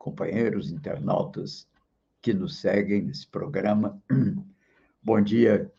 [0.00, 1.68] companheiros internautas
[2.22, 4.02] que nos seguem nesse programa.
[5.02, 5.70] Bom dia,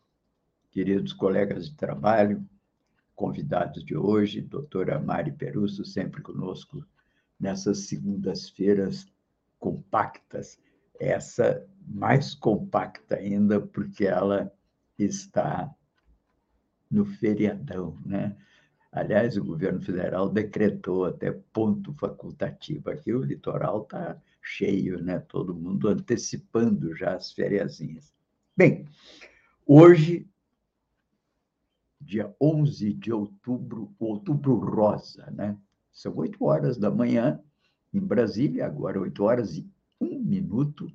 [0.70, 2.48] queridos colegas de trabalho,
[3.16, 6.86] convidados de hoje, doutora Mari Perusso, sempre conosco
[7.40, 9.08] nessas segundas-feiras
[9.58, 10.60] compactas.
[11.00, 14.54] Essa mais compacta ainda, porque ela
[15.00, 15.74] está
[16.92, 18.38] no feriadão, né?
[18.92, 22.90] Aliás, o governo federal decretou até ponto facultativo.
[22.90, 25.20] Aqui o litoral está cheio, né?
[25.20, 28.14] todo mundo antecipando já as fériasinhas.
[28.58, 28.86] Bem,
[29.66, 30.28] hoje,
[32.02, 35.58] dia 11 de outubro, outubro rosa, né?
[35.92, 37.40] São oito horas da manhã
[37.94, 40.92] em Brasília, agora oito horas e um minuto,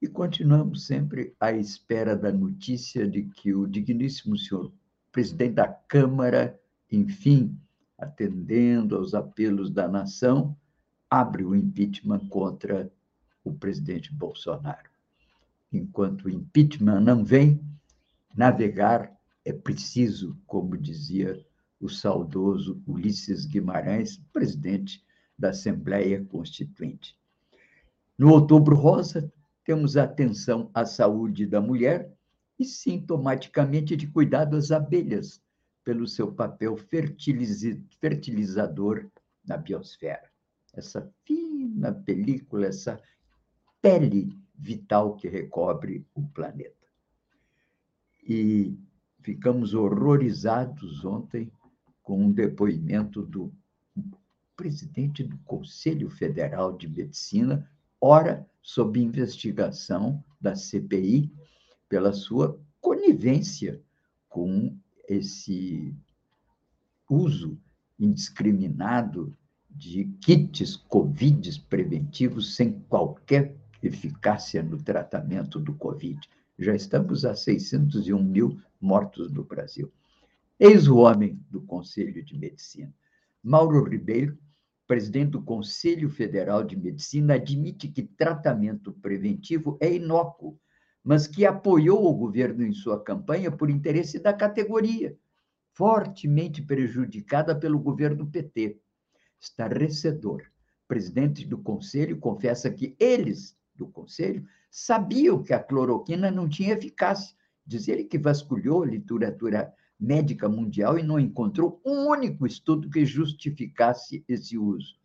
[0.00, 4.72] e continuamos sempre à espera da notícia de que o digníssimo senhor
[5.12, 6.58] presidente da Câmara
[6.94, 7.58] enfim,
[7.98, 10.56] atendendo aos apelos da nação,
[11.10, 12.90] abre o impeachment contra
[13.44, 14.90] o presidente Bolsonaro.
[15.72, 17.60] Enquanto o impeachment não vem,
[18.34, 21.44] navegar é preciso, como dizia
[21.80, 25.04] o saudoso Ulisses Guimarães, presidente
[25.38, 27.18] da Assembleia Constituinte.
[28.16, 29.30] No Outubro Rosa,
[29.64, 32.10] temos atenção à saúde da mulher
[32.58, 35.42] e, sintomaticamente, de cuidado às abelhas,
[35.84, 36.76] pelo seu papel
[38.00, 39.06] fertilizador
[39.46, 40.30] na biosfera.
[40.72, 43.00] Essa fina película, essa
[43.80, 46.74] pele vital que recobre o planeta.
[48.26, 48.76] E
[49.20, 51.52] ficamos horrorizados ontem
[52.02, 53.52] com um depoimento do
[54.56, 57.68] presidente do Conselho Federal de Medicina,
[58.00, 61.30] ora sob investigação da CPI
[61.88, 63.82] pela sua conivência
[64.28, 64.76] com
[65.08, 65.94] esse
[67.08, 67.58] uso
[67.98, 69.36] indiscriminado
[69.70, 76.20] de kits Covid preventivos sem qualquer eficácia no tratamento do Covid.
[76.58, 79.92] Já estamos a 601 mil mortos no Brasil.
[80.58, 82.94] Eis o homem do Conselho de Medicina.
[83.42, 84.38] Mauro Ribeiro,
[84.86, 90.58] presidente do Conselho Federal de Medicina, admite que tratamento preventivo é inócuo
[91.04, 95.14] mas que apoiou o governo em sua campanha por interesse da categoria,
[95.74, 98.80] fortemente prejudicada pelo governo PT.
[99.38, 100.42] Estarrecedor.
[100.88, 107.36] Presidente do conselho confessa que eles, do conselho, sabiam que a cloroquina não tinha eficácia.
[107.66, 113.04] Diz ele que vasculhou a literatura médica mundial e não encontrou um único estudo que
[113.04, 114.96] justificasse esse uso.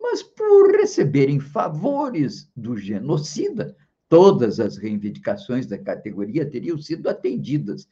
[0.00, 3.76] Mas por receberem favores do genocida,
[4.08, 7.88] todas as reivindicações da categoria teriam sido atendidas.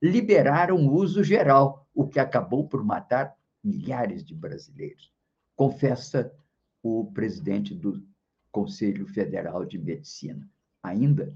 [0.00, 5.12] Liberaram o uso geral, o que acabou por matar milhares de brasileiros.
[5.54, 6.32] Confessa
[6.82, 8.02] o presidente do
[8.52, 10.48] Conselho Federal de Medicina.
[10.82, 11.34] Ainda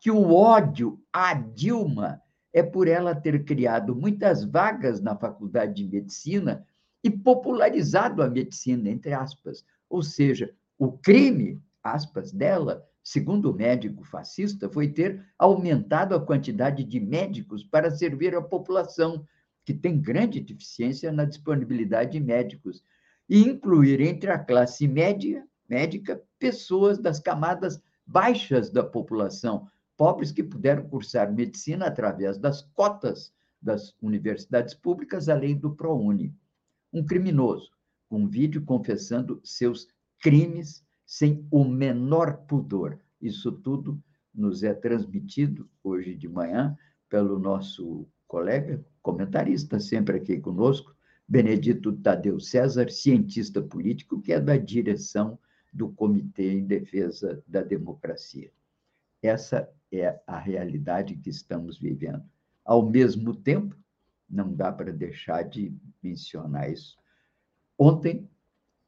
[0.00, 2.20] que o ódio à Dilma
[2.52, 6.66] é por ela ter criado muitas vagas na faculdade de medicina
[7.02, 9.64] e popularizado a medicina, entre aspas.
[9.88, 16.84] Ou seja, o crime, aspas, dela segundo o médico fascista, foi ter aumentado a quantidade
[16.84, 19.26] de médicos para servir a população,
[19.64, 22.82] que tem grande deficiência na disponibilidade de médicos,
[23.28, 30.42] e incluir entre a classe média, médica pessoas das camadas baixas da população, pobres que
[30.42, 36.34] puderam cursar medicina através das cotas das universidades públicas, além do ProUni.
[36.92, 37.70] Um criminoso,
[38.10, 39.88] um vídeo confessando seus
[40.20, 42.98] crimes sem o menor pudor.
[43.20, 44.02] Isso tudo
[44.34, 46.76] nos é transmitido hoje de manhã
[47.08, 50.96] pelo nosso colega, comentarista sempre aqui conosco,
[51.28, 55.38] Benedito Tadeu César, cientista político, que é da direção
[55.72, 58.50] do Comitê em Defesa da Democracia.
[59.22, 62.22] Essa é a realidade que estamos vivendo.
[62.64, 63.76] Ao mesmo tempo,
[64.28, 66.96] não dá para deixar de mencionar isso.
[67.78, 68.28] Ontem,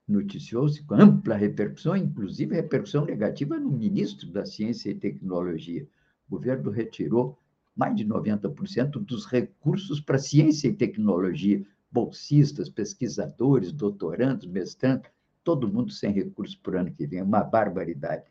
[0.07, 5.87] noticiou-se com ampla repercussão, inclusive repercussão negativa no ministro da Ciência e Tecnologia.
[6.29, 7.39] O governo retirou
[7.75, 15.11] mais de 90% dos recursos para ciência e tecnologia, bolsistas, pesquisadores, doutorandos, mestrandos,
[15.43, 18.25] todo mundo sem recursos por ano que vem, uma barbaridade.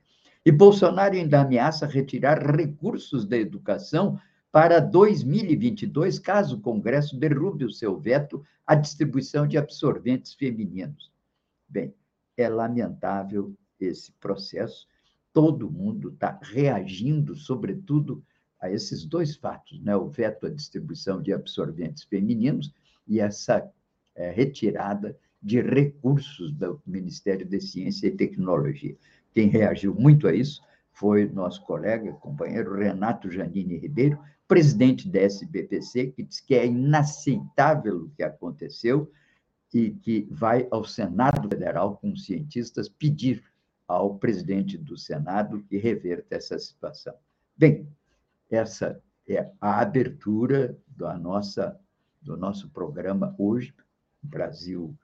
[0.45, 4.19] E Bolsonaro ainda ameaça retirar recursos da educação
[4.51, 11.12] para 2022, caso o Congresso derrube o seu veto à distribuição de absorventes femininos.
[11.73, 11.91] Bem,
[12.37, 14.87] é lamentável esse processo.
[15.33, 18.23] Todo mundo está reagindo, sobretudo,
[18.61, 19.95] a esses dois fatos, né?
[19.95, 22.71] o veto à distribuição de absorventes femininos
[23.07, 23.67] e essa
[24.13, 28.95] é, retirada de recursos do Ministério de Ciência e Tecnologia.
[29.31, 30.61] Quem reagiu muito a isso
[30.91, 38.03] foi nosso colega, companheiro Renato Janine Ribeiro, presidente da SBPC, que diz que é inaceitável
[38.03, 39.11] o que aconteceu
[39.73, 43.43] e que vai ao Senado Federal com cientistas pedir
[43.87, 47.13] ao presidente do Senado que reverta essa situação.
[47.57, 47.87] Bem,
[48.49, 51.79] essa é a abertura da nossa,
[52.21, 53.73] do nosso programa hoje,
[54.21, 54.95] Brasil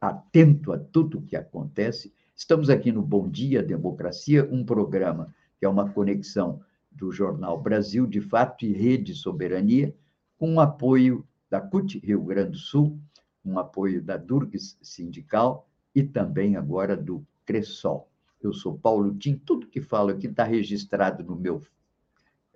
[0.00, 2.12] atento a tudo o que acontece.
[2.34, 8.06] Estamos aqui no Bom Dia Democracia, um programa que é uma conexão do jornal Brasil
[8.06, 9.94] de Fato e Rede Soberania,
[10.38, 12.98] com o apoio da CUT Rio Grande do Sul,
[13.44, 18.08] um apoio da Durgues Sindical e também agora do Cressol.
[18.40, 21.60] Eu sou Paulo Tim, tudo que falo aqui está registrado no meu,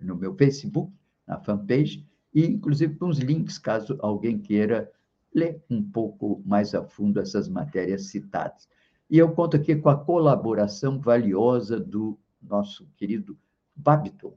[0.00, 0.92] no meu Facebook,
[1.26, 4.90] na fanpage, e inclusive com os links, caso alguém queira
[5.34, 8.68] ler um pouco mais a fundo essas matérias citadas.
[9.10, 13.36] E eu conto aqui com a colaboração valiosa do nosso querido
[13.74, 14.34] Babiton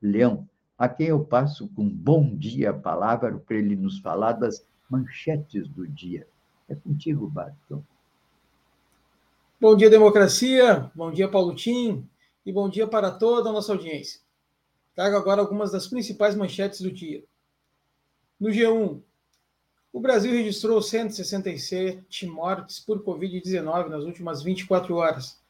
[0.00, 4.66] Leão, a quem eu passo com bom dia a palavra para ele nos falar das
[4.92, 6.28] manchetes do dia.
[6.68, 7.82] É contigo, Babiton.
[9.58, 10.90] Bom dia, democracia.
[10.94, 12.06] Bom dia, Paulo Tim.
[12.44, 14.20] E bom dia para toda a nossa audiência.
[14.94, 17.24] Trago agora algumas das principais manchetes do dia.
[18.38, 19.00] No G1,
[19.92, 25.40] o Brasil registrou 167 mortes por Covid-19 nas últimas 24 horas,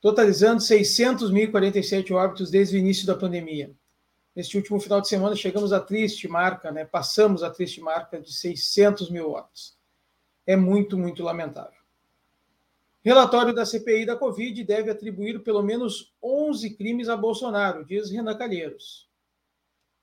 [0.00, 3.74] totalizando 600.047 óbitos desde o início da pandemia.
[4.38, 6.84] Neste último final de semana, chegamos à triste marca, né?
[6.84, 9.76] passamos a triste marca de 600 mil óbitos.
[10.46, 11.80] É muito, muito lamentável.
[13.02, 18.36] Relatório da CPI da Covid deve atribuir pelo menos 11 crimes a Bolsonaro, diz Renan
[18.36, 19.10] Calheiros.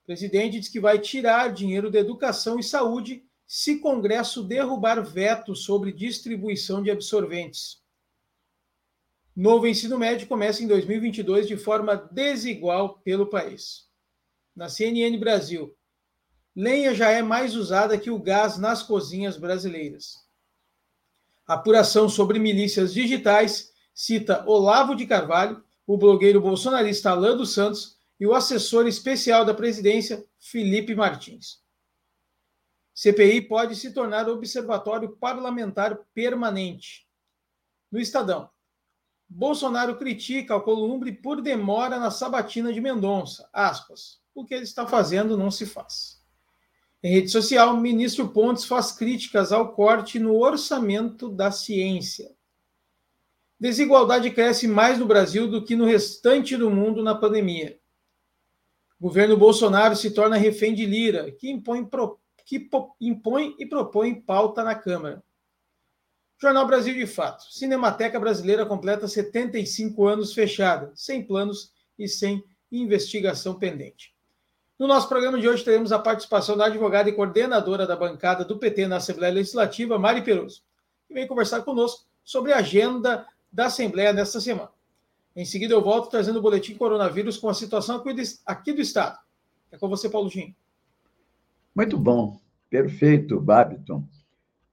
[0.04, 5.56] O presidente diz que vai tirar dinheiro da educação e saúde se Congresso derrubar veto
[5.56, 7.82] sobre distribuição de absorventes.
[9.34, 13.86] Novo ensino médio começa em 2022 de forma desigual pelo país.
[14.56, 15.76] Na CNN Brasil,
[16.56, 20.26] lenha já é mais usada que o gás nas cozinhas brasileiras.
[21.46, 28.26] apuração sobre milícias digitais cita Olavo de Carvalho, o blogueiro bolsonarista Alain dos Santos e
[28.26, 31.62] o assessor especial da presidência, Felipe Martins.
[32.94, 37.06] CPI pode se tornar observatório parlamentar permanente.
[37.92, 38.50] No Estadão,
[39.28, 43.50] Bolsonaro critica Alcolumbre por demora na sabatina de Mendonça.
[43.52, 44.24] Aspas.
[44.36, 46.22] O que ele está fazendo não se faz.
[47.02, 52.36] Em rede social, o ministro Pontes faz críticas ao corte no orçamento da ciência.
[53.60, 57.80] Desigualdade cresce mais no Brasil do que no restante do mundo na pandemia.
[59.00, 61.88] O governo Bolsonaro se torna refém de Lira, que impõe
[62.46, 65.24] que impõe e propõe pauta na Câmara.
[66.42, 67.44] Jornal Brasil de Fato.
[67.52, 74.15] Cinemateca Brasileira completa 75 anos fechada, sem planos e sem investigação pendente.
[74.78, 78.58] No nosso programa de hoje teremos a participação da advogada e coordenadora da bancada do
[78.58, 80.64] PT na Assembleia Legislativa, Mari Peruso,
[81.08, 84.70] que vem conversar conosco sobre a agenda da Assembleia nesta semana.
[85.34, 88.04] Em seguida eu volto trazendo o boletim coronavírus com a situação
[88.46, 89.18] aqui do Estado.
[89.72, 90.54] É com você, Paulo Gim.
[91.74, 92.40] Muito bom,
[92.70, 94.06] perfeito, Babiton.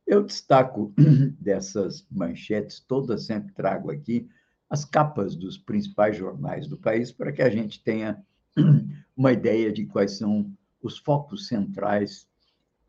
[0.05, 0.93] Eu destaco
[1.39, 4.29] dessas manchetes todas, sempre trago aqui
[4.69, 8.21] as capas dos principais jornais do país para que a gente tenha
[9.17, 10.51] uma ideia de quais são
[10.83, 12.27] os focos centrais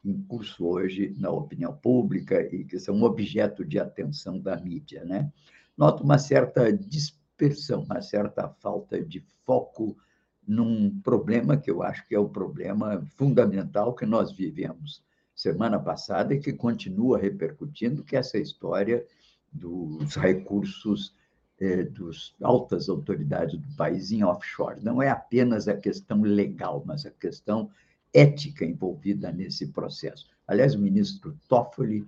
[0.03, 5.32] em curso hoje na opinião pública e que são objeto de atenção da mídia, né?
[5.77, 9.98] Noto uma certa dispersão, uma certa falta de foco
[10.46, 15.03] num problema que eu acho que é o problema fundamental que nós vivemos
[15.34, 19.06] semana passada e que continua repercutindo, que é essa história
[19.51, 21.15] dos recursos
[21.60, 24.83] eh, dos altas autoridades do país em offshore.
[24.83, 27.69] Não é apenas a questão legal, mas a questão
[28.13, 30.27] ética envolvida nesse processo.
[30.48, 32.05] Aliás, o ministro Toffoli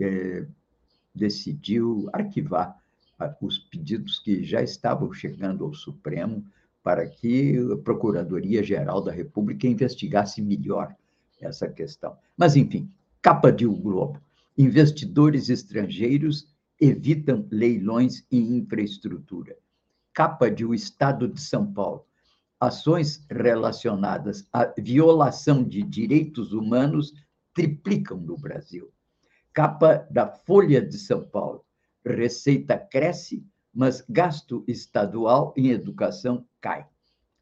[0.00, 0.46] eh,
[1.14, 2.76] decidiu arquivar
[3.18, 6.44] ah, os pedidos que já estavam chegando ao Supremo
[6.82, 10.94] para que a Procuradoria-Geral da República investigasse melhor
[11.40, 12.16] essa questão.
[12.36, 12.90] Mas, enfim,
[13.22, 14.20] capa de um Globo.
[14.56, 16.46] Investidores estrangeiros
[16.84, 19.56] evitam leilões e infraestrutura.
[20.12, 22.06] Capa de O Estado de São Paulo.
[22.60, 27.14] Ações relacionadas à violação de direitos humanos
[27.54, 28.92] triplicam no Brasil.
[29.52, 31.64] Capa da Folha de São Paulo.
[32.04, 36.86] Receita cresce, mas gasto estadual em educação cai.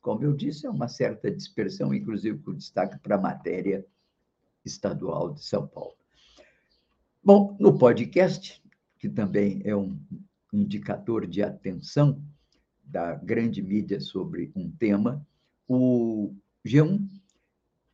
[0.01, 3.85] Como eu disse, é uma certa dispersão, inclusive com destaque para a matéria
[4.65, 5.95] estadual de São Paulo.
[7.25, 8.62] Bom, no podcast,
[9.03, 9.99] que também é um
[10.53, 12.23] indicador de atenção
[12.85, 15.27] da grande mídia sobre um tema,
[15.67, 16.33] o
[16.65, 17.05] G1,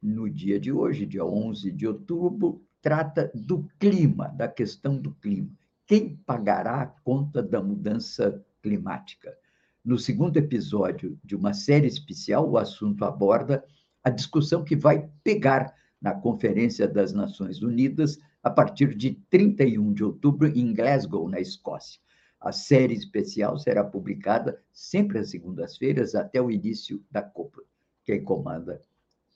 [0.03, 5.49] no dia de hoje, dia 11 de outubro, trata do clima, da questão do clima.
[5.87, 9.35] Quem pagará a conta da mudança climática?
[9.83, 13.65] No segundo episódio de uma série especial, o assunto aborda
[14.05, 20.05] a discussão que vai pegar na Conferência das Nações Unidas a partir de 31 de
[20.05, 22.01] outubro em Glasgow, na Escócia.
[22.41, 27.63] A série especial será publicada sempre às segundas-feiras até o início da Copa.
[28.05, 28.81] Quem comanda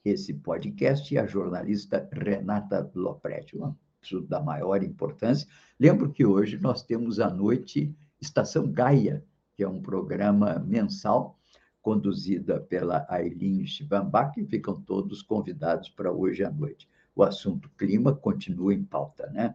[0.04, 5.48] esse podcast é a jornalista Renata Lopretti, um assunto da maior importância.
[5.78, 9.24] Lembro que hoje nós temos à noite Estação Gaia,
[9.56, 11.38] que é um programa mensal
[11.80, 18.14] conduzida pela Aileen Schwambach, e ficam todos convidados para hoje à noite o assunto clima
[18.14, 19.54] continua em pauta, né?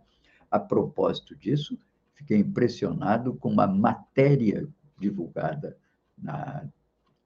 [0.49, 1.77] A propósito disso,
[2.13, 5.77] fiquei impressionado com uma matéria divulgada
[6.17, 6.67] na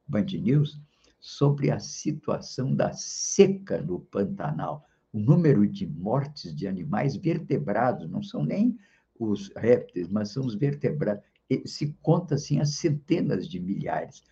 [0.07, 0.79] Band News
[1.19, 4.85] sobre a situação da seca no Pantanal.
[5.13, 8.77] O número de mortes de animais vertebrados, não são nem
[9.19, 11.23] os répteis, mas são os vertebrados.
[11.65, 14.23] Se conta assim a centenas de milhares.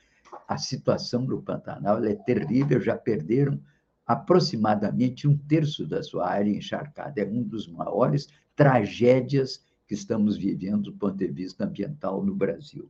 [0.47, 3.61] A situação no Pantanal é terrível, já perderam
[4.09, 7.21] aproximadamente um terço da sua área encharcada.
[7.21, 12.89] É um dos maiores tragédias que estamos vivendo do ponto de vista ambiental no Brasil.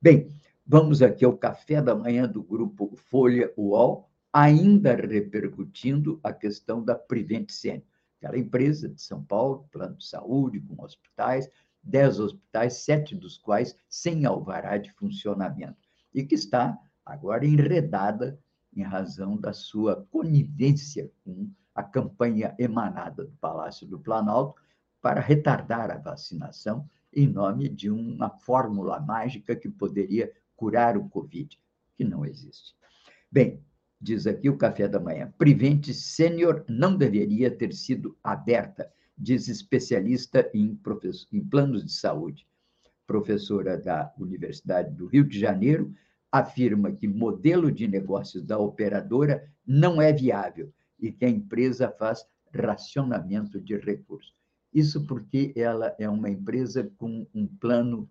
[0.00, 0.26] Bem,
[0.66, 6.94] vamos aqui ao café da manhã do grupo Folha UOL, ainda repercutindo a questão da
[6.94, 7.84] Prevent Senior,
[8.16, 11.46] aquela empresa de São Paulo, plano de saúde, com hospitais,
[11.82, 15.76] dez hospitais, sete dos quais sem alvará de funcionamento,
[16.14, 18.38] e que está agora enredada
[18.76, 24.60] em razão da sua conivência com a campanha emanada do Palácio do Planalto
[25.00, 31.58] para retardar a vacinação em nome de uma fórmula mágica que poderia curar o Covid,
[31.96, 32.74] que não existe.
[33.30, 33.62] Bem,
[34.00, 40.50] diz aqui o café da manhã, Prevent Sênior não deveria ter sido aberta, diz especialista
[40.52, 40.78] em,
[41.32, 42.46] em planos de saúde.
[43.06, 45.94] Professora da Universidade do Rio de Janeiro,
[46.34, 52.26] afirma que modelo de negócios da operadora não é viável e que a empresa faz
[52.52, 54.34] racionamento de recursos.
[54.72, 58.10] Isso porque ela é uma empresa com um plano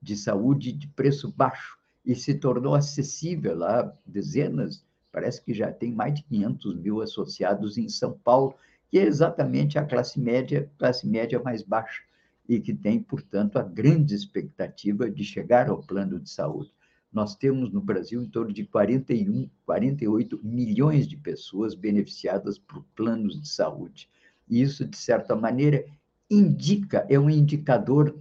[0.00, 5.90] de saúde de preço baixo e se tornou acessível a dezenas, parece que já tem
[5.90, 8.54] mais de 500 mil associados em São Paulo,
[8.88, 12.04] que é exatamente a classe média, classe média mais baixa,
[12.48, 16.70] e que tem, portanto, a grande expectativa de chegar ao plano de saúde
[17.16, 23.40] nós temos no Brasil em torno de 41, 48 milhões de pessoas beneficiadas por planos
[23.40, 24.10] de saúde.
[24.46, 25.82] E isso, de certa maneira,
[26.30, 28.20] indica, é um indicador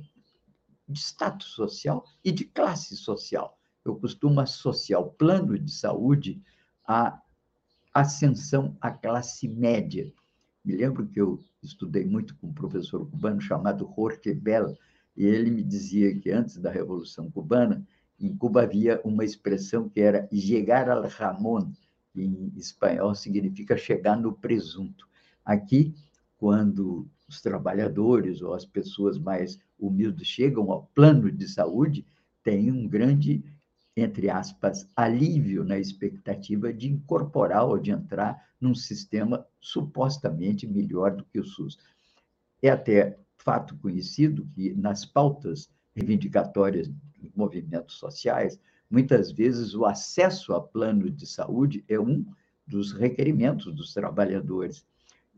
[0.87, 3.59] de status social e de classe social.
[3.83, 6.41] Eu costumo associar o plano de saúde
[6.87, 7.21] à
[7.93, 10.09] ascensão à classe média.
[10.63, 14.73] Me lembro que eu estudei muito com um professor cubano chamado Jorge Bell,
[15.17, 17.85] e ele me dizia que antes da Revolução Cubana,
[18.19, 21.73] em Cuba havia uma expressão que era chegar al jamón,
[22.13, 25.07] que em espanhol significa chegar no presunto.
[25.43, 25.93] Aqui,
[26.37, 32.05] quando os trabalhadores ou as pessoas mais humildes chegam ao plano de saúde,
[32.43, 33.43] tem um grande,
[33.97, 41.25] entre aspas, alívio na expectativa de incorporar ou de entrar num sistema supostamente melhor do
[41.25, 41.77] que o SUS.
[42.61, 46.91] É até fato conhecido que nas pautas reivindicatórias
[47.35, 48.59] movimentos sociais,
[48.89, 52.25] muitas vezes o acesso a plano de saúde é um
[52.67, 54.85] dos requerimentos dos trabalhadores.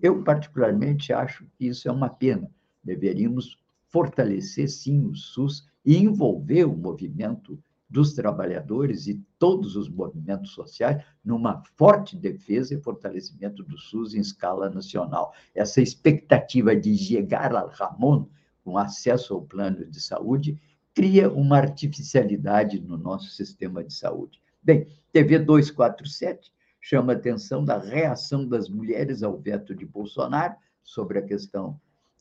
[0.01, 2.49] Eu, particularmente, acho que isso é uma pena.
[2.83, 7.59] Deveríamos fortalecer, sim, o SUS e envolver o movimento
[7.89, 14.19] dos trabalhadores e todos os movimentos sociais numa forte defesa e fortalecimento do SUS em
[14.19, 15.33] escala nacional.
[15.55, 18.27] Essa expectativa de chegar ao Ramon
[18.67, 20.59] com acesso ao plano de saúde
[20.93, 24.41] cria uma artificialidade no nosso sistema de saúde.
[24.61, 31.21] Bem, TV 247 chama atenção da reação das mulheres ao veto de Bolsonaro sobre a
[31.21, 31.79] questão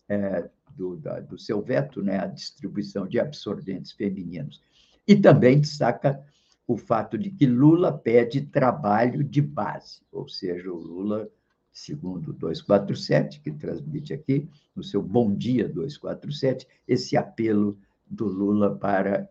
[0.08, 4.62] é, do, da, do seu veto, né, a distribuição de absorventes femininos.
[5.04, 6.24] E também destaca
[6.64, 11.28] o fato de que Lula pede trabalho de base, ou seja, o Lula,
[11.76, 19.28] segundo 247, que transmite aqui, no seu Bom Dia 247, esse apelo do Lula para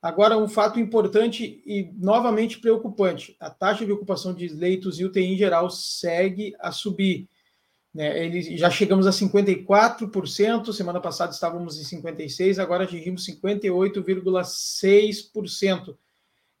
[0.00, 5.24] Agora, um fato importante e novamente preocupante: a taxa de ocupação de leitos e UTI
[5.24, 7.28] em geral segue a subir.
[7.92, 8.26] Né?
[8.26, 15.96] Ele, já chegamos a 54%, semana passada estávamos em 56%, agora atingimos 58,6%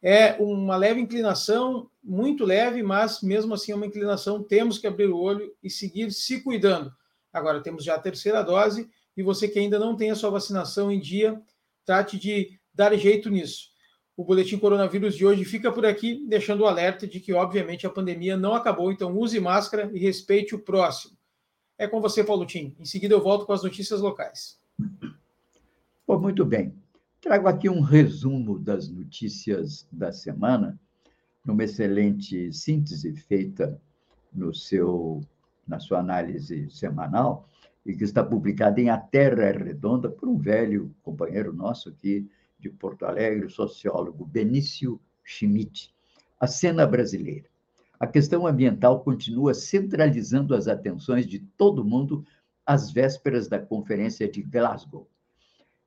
[0.02, 4.42] é uma leve inclinação, muito leve, mas mesmo assim é uma inclinação.
[4.42, 6.92] Temos que abrir o olho e seguir se cuidando.
[7.32, 10.90] Agora temos já a terceira dose e você que ainda não tem a sua vacinação
[10.92, 11.40] em dia,
[11.84, 13.70] trate de dar jeito nisso.
[14.16, 17.90] O boletim coronavírus de hoje fica por aqui, deixando o alerta de que, obviamente, a
[17.90, 21.16] pandemia não acabou, então use máscara e respeite o próximo.
[21.76, 22.74] É com você, Paulo Tim.
[22.80, 24.58] Em seguida, eu volto com as notícias locais.
[26.08, 26.72] Muito bem.
[27.26, 30.78] Trago aqui um resumo das notícias da semana,
[31.44, 33.82] numa excelente síntese feita
[34.32, 35.20] no seu,
[35.66, 37.48] na sua análise semanal,
[37.84, 42.30] e que está publicada em A Terra é Redonda por um velho companheiro nosso aqui
[42.60, 45.92] de Porto Alegre, o sociólogo Benício Schmidt.
[46.38, 47.48] A cena brasileira.
[47.98, 52.24] A questão ambiental continua centralizando as atenções de todo mundo
[52.64, 55.08] às vésperas da Conferência de Glasgow,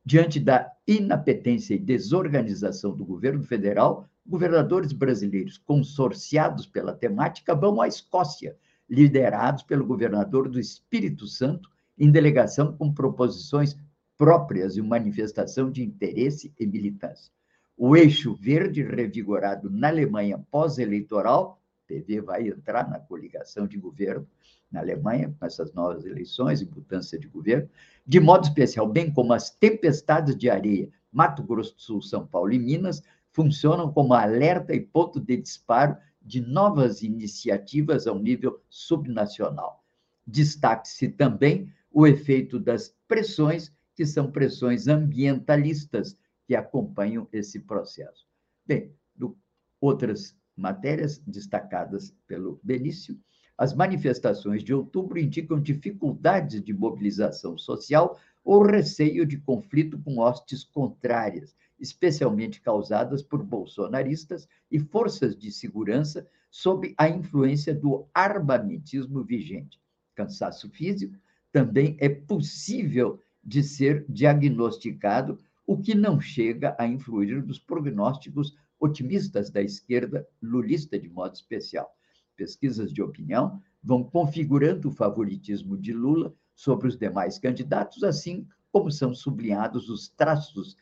[0.06, 7.88] Diante da inapetência e desorganização do governo federal, governadores brasileiros consorciados pela temática vão à
[7.88, 8.58] Escócia,
[8.90, 13.78] liderados pelo governador do Espírito Santo, em delegação com proposições
[14.18, 17.32] próprias e manifestação de interesse e militância.
[17.78, 24.28] O eixo verde revigorado na Alemanha pós-eleitoral, PV vai entrar na coligação de governo,
[24.72, 27.70] na Alemanha, com essas novas eleições e mudança de governo,
[28.06, 32.54] de modo especial, bem como as tempestades de areia, Mato Grosso do Sul, São Paulo
[32.54, 33.02] e Minas,
[33.32, 39.84] funcionam como alerta e ponto de disparo de novas iniciativas ao nível subnacional.
[40.26, 48.28] Destaque-se também o efeito das pressões, que são pressões ambientalistas que acompanham esse processo.
[48.66, 49.38] Bem, do,
[49.82, 53.18] outras matérias destacadas pelo Benício,
[53.60, 60.64] as manifestações de outubro indicam dificuldades de mobilização social ou receio de conflito com hostes
[60.64, 69.78] contrárias, especialmente causadas por bolsonaristas e forças de segurança sob a influência do armamentismo vigente.
[70.16, 71.18] Cansaço físico
[71.52, 79.50] também é possível de ser diagnosticado, o que não chega a influir nos prognósticos otimistas
[79.50, 81.94] da esquerda lulista de modo especial
[82.40, 88.90] pesquisas de opinião vão configurando o favoritismo de Lula sobre os demais candidatos, assim como
[88.90, 90.78] são sublinhados os traços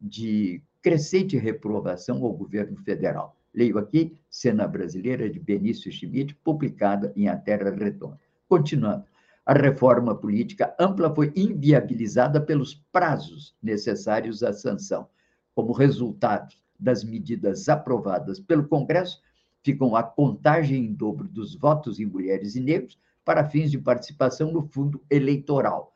[0.00, 3.36] de crescente reprovação ao governo federal.
[3.54, 8.18] Leio aqui Cena Brasileira de Benício Schmidt, publicada em A Terra Redonda.
[8.48, 9.04] Continuando,
[9.46, 15.08] a reforma política ampla foi inviabilizada pelos prazos necessários à sanção.
[15.54, 19.20] Como resultado das medidas aprovadas pelo Congresso,
[19.68, 24.50] ficam a contagem em dobro dos votos em mulheres e negros para fins de participação
[24.50, 25.94] no fundo eleitoral,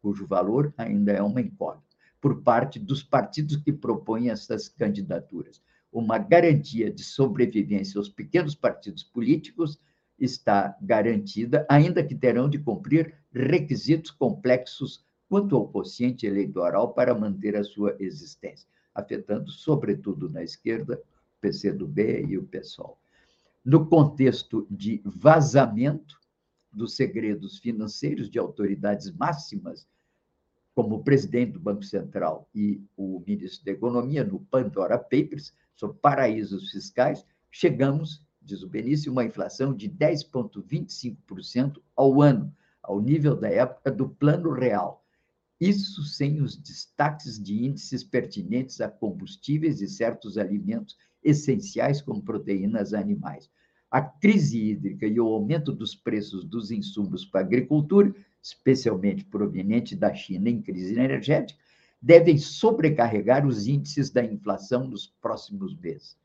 [0.00, 1.86] cujo valor ainda é uma incógnita,
[2.20, 5.62] por parte dos partidos que propõem essas candidaturas.
[5.92, 9.78] Uma garantia de sobrevivência aos pequenos partidos políticos
[10.18, 17.54] está garantida, ainda que terão de cumprir requisitos complexos quanto ao quociente eleitoral para manter
[17.54, 21.00] a sua existência, afetando, sobretudo na esquerda,
[21.36, 22.98] o PCdoB e o PSOL
[23.64, 26.20] no contexto de vazamento
[26.72, 29.86] dos segredos financeiros de autoridades máximas
[30.74, 36.70] como presidente do Banco Central e o ministro da Economia, no Pandora Papers, sobre paraísos
[36.70, 43.90] fiscais, chegamos, diz o Benício, uma inflação de 10,25% ao ano, ao nível da época
[43.92, 45.04] do Plano Real.
[45.60, 52.94] Isso sem os destaques de índices pertinentes a combustíveis e certos alimentos essenciais, como proteínas
[52.94, 53.50] animais.
[53.90, 59.94] A crise hídrica e o aumento dos preços dos insumos para a agricultura, especialmente proveniente
[59.94, 61.60] da China em crise energética,
[62.00, 66.16] devem sobrecarregar os índices da inflação nos próximos meses.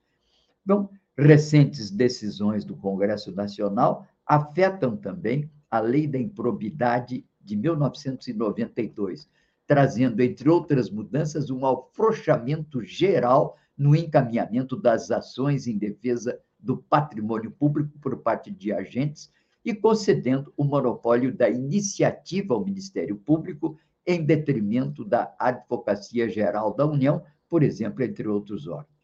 [0.66, 9.30] Bom, recentes decisões do Congresso Nacional afetam também a Lei da Improbidade de 1992,
[9.66, 17.52] trazendo, entre outras mudanças, um afrouxamento geral no encaminhamento das ações em defesa do patrimônio
[17.52, 19.32] público por parte de agentes
[19.64, 26.86] e concedendo o monopólio da iniciativa ao Ministério Público em detrimento da Advocacia Geral da
[26.86, 28.98] União, por exemplo, entre outros órgãos.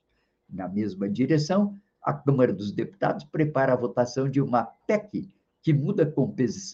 [0.49, 5.29] Na mesma direção, a Câmara dos Deputados prepara a votação de uma PEC
[5.62, 6.13] que muda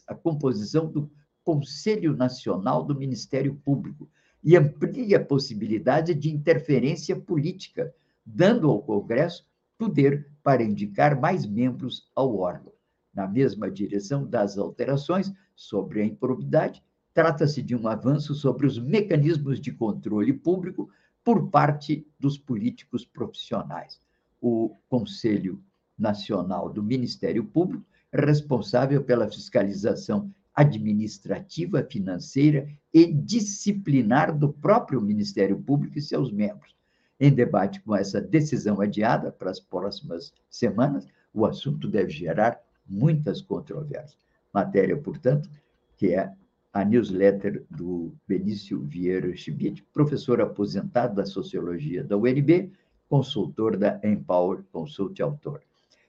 [0.08, 1.10] a composição do
[1.44, 4.10] Conselho Nacional do Ministério Público
[4.44, 7.94] e amplia a possibilidade de interferência política,
[8.26, 9.46] dando ao Congresso
[9.78, 12.74] poder para indicar mais membros ao órgão.
[13.14, 19.60] Na mesma direção das alterações sobre a improbidade, Trata-se de um avanço sobre os mecanismos
[19.60, 20.90] de controle público
[21.24, 24.00] por parte dos políticos profissionais.
[24.40, 25.62] O Conselho
[25.98, 35.98] Nacional do Ministério Público responsável pela fiscalização administrativa, financeira e disciplinar do próprio Ministério Público
[35.98, 36.76] e seus membros.
[37.18, 43.42] Em debate com essa decisão adiada para as próximas semanas, o assunto deve gerar muitas
[43.42, 44.20] controvérsias.
[44.54, 45.50] Matéria, portanto,
[45.96, 46.30] que é
[46.74, 52.70] a newsletter do Benício Vieira Schmidt, professor aposentado da Sociologia da UNB,
[53.08, 55.62] consultor da Empower Consult Autor.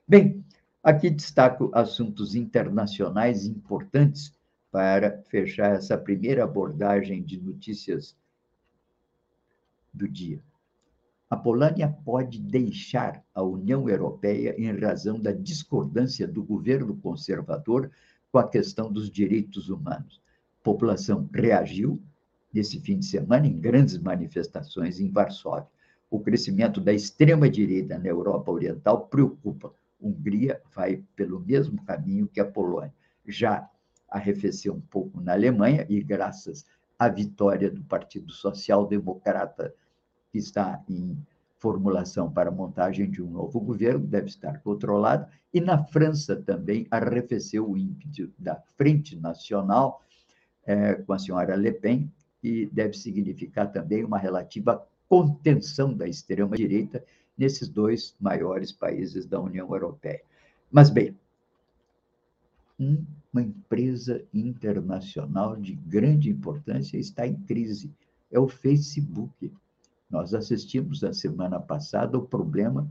[0.09, 0.45] Bem,
[0.83, 4.35] aqui destaco assuntos internacionais importantes
[4.70, 8.16] para fechar essa primeira abordagem de notícias
[9.92, 10.42] do dia.
[11.28, 17.90] A Polônia pode deixar a União Europeia em razão da discordância do governo conservador
[18.30, 20.20] com a questão dos direitos humanos
[20.62, 22.00] população reagiu
[22.52, 25.68] nesse fim de semana em grandes manifestações em Varsóvia.
[26.11, 29.72] O crescimento da extrema-direita na Europa Oriental preocupa.
[30.00, 32.92] Hungria vai pelo mesmo caminho que a Polônia.
[33.26, 33.68] Já
[34.11, 36.66] arrefeceu um pouco na Alemanha e, graças
[36.99, 39.75] à vitória do Partido Social Democrata,
[40.31, 41.16] que está em
[41.59, 47.70] formulação para montagem de um novo governo, deve estar controlado, e na França também arrefeceu
[47.70, 50.03] o ímpeto da Frente Nacional,
[50.64, 52.11] é, com a senhora Le Pen,
[52.42, 57.05] e deve significar também uma relativa contenção da extrema-direita
[57.37, 60.23] nesses dois maiores países da União Europeia.
[60.70, 61.16] Mas, bem,
[63.33, 67.93] uma empresa internacional de grande importância está em crise.
[68.31, 69.53] É o Facebook.
[70.09, 72.90] Nós assistimos na semana passada o problema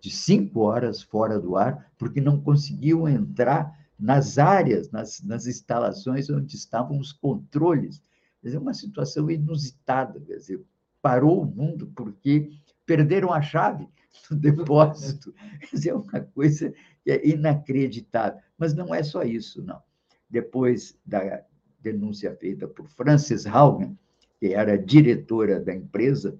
[0.00, 6.28] de cinco horas fora do ar, porque não conseguiam entrar nas áreas, nas, nas instalações
[6.28, 8.02] onde estavam os controles.
[8.44, 10.60] É uma situação inusitada, quer dizer,
[11.00, 12.50] parou o mundo porque
[12.84, 13.88] perderam a chave
[14.30, 15.34] do depósito.
[15.72, 16.72] Dizer, é uma coisa
[17.06, 18.40] é inacreditável.
[18.56, 19.82] Mas não é só isso, não.
[20.28, 21.42] Depois da
[21.80, 23.98] denúncia feita por Frances Haugen,
[24.38, 26.38] que era diretora da empresa,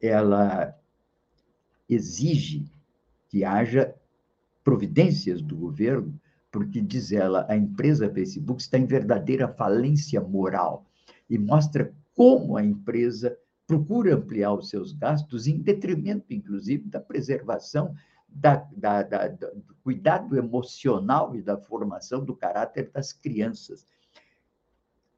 [0.00, 0.76] ela
[1.88, 2.70] exige
[3.28, 3.94] que haja
[4.62, 6.20] providências do governo
[6.50, 10.86] porque diz ela, a empresa Facebook está em verdadeira falência moral
[11.28, 13.36] e mostra como a empresa
[13.68, 17.94] procura ampliar os seus gastos em detrimento, inclusive, da preservação
[18.26, 23.86] da, da, da, do cuidado emocional e da formação do caráter das crianças.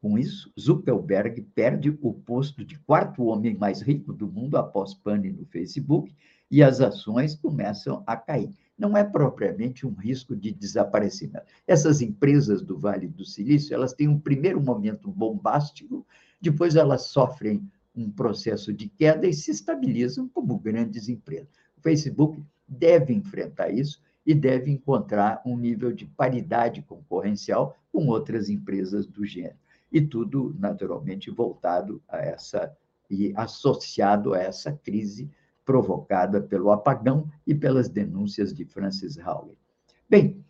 [0.02, 5.30] Com isso, Zuckerberg perde o posto de quarto homem mais rico do mundo após pane
[5.30, 6.14] no Facebook
[6.50, 11.44] e as ações começam a cair não é propriamente um risco de desaparecimento.
[11.66, 16.06] Essas empresas do Vale do Silício, elas têm um primeiro momento bombástico,
[16.40, 21.48] depois elas sofrem um processo de queda e se estabilizam como grandes empresas.
[21.76, 28.48] O Facebook deve enfrentar isso e deve encontrar um nível de paridade concorrencial com outras
[28.48, 29.56] empresas do gênero.
[29.90, 32.76] E tudo, naturalmente, voltado a essa
[33.10, 35.28] e associado a essa crise
[35.64, 39.58] provocada pelo apagão e pelas denúncias de Francis Howley.
[40.08, 40.44] Bem,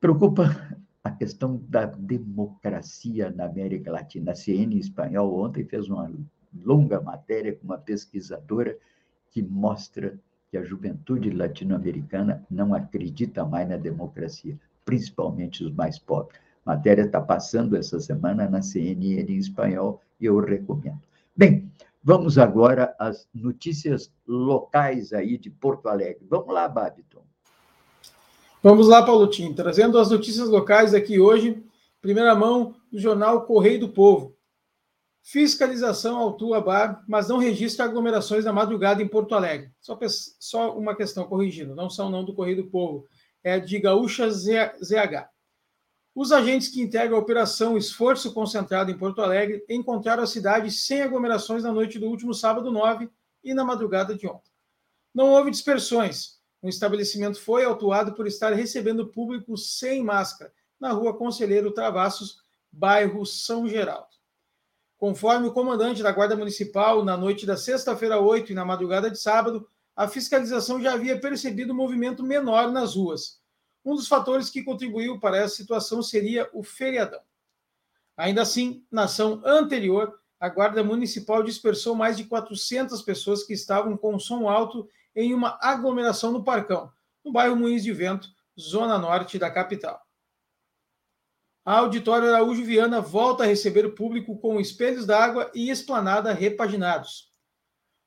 [0.00, 0.76] preocupa
[1.06, 4.32] a questão da democracia na América Latina.
[4.32, 6.12] A em espanhol ontem fez uma
[6.64, 8.76] longa matéria com uma pesquisadora
[9.30, 10.18] que mostra
[10.50, 16.40] que a juventude latino-americana não acredita mais na democracia, principalmente os mais pobres.
[16.64, 21.00] A matéria está passando essa semana na CNN em espanhol e eu recomendo.
[21.36, 21.70] Bem,
[22.02, 26.26] vamos agora às notícias locais aí de Porto Alegre.
[26.28, 27.22] Vamos lá, Babiton.
[28.68, 31.62] Vamos lá, Paulo Tim, trazendo as notícias locais aqui hoje,
[32.00, 34.36] primeira mão do jornal Correio do Povo.
[35.22, 39.70] Fiscalização autua bar, mas não registra aglomerações na madrugada em Porto Alegre.
[39.80, 39.96] Só,
[40.40, 43.06] só uma questão corrigindo, não são não do Correio do Povo,
[43.40, 45.28] é de Gaúcha ZH.
[46.12, 51.02] Os agentes que integram a operação Esforço Concentrado em Porto Alegre encontraram a cidade sem
[51.02, 53.08] aglomerações na noite do último sábado 9
[53.44, 54.50] e na madrugada de ontem.
[55.14, 56.35] Não houve dispersões.
[56.66, 62.40] O estabelecimento foi autuado por estar recebendo público sem máscara na rua Conselheiro Travassos,
[62.72, 64.08] bairro São Geraldo.
[64.98, 69.16] Conforme o comandante da Guarda Municipal, na noite da sexta-feira 8 e na madrugada de
[69.16, 73.40] sábado, a fiscalização já havia percebido um movimento menor nas ruas.
[73.84, 77.20] Um dos fatores que contribuiu para essa situação seria o feriadão.
[78.16, 83.96] Ainda assim, na ação anterior, a Guarda Municipal dispersou mais de 400 pessoas que estavam
[83.96, 86.92] com som alto em uma aglomeração no Parcão,
[87.24, 90.00] no bairro Moinhos de Vento, zona norte da capital.
[91.64, 97.32] A Auditório Araújo Viana volta a receber o público com espelhos d'água e esplanada repaginados.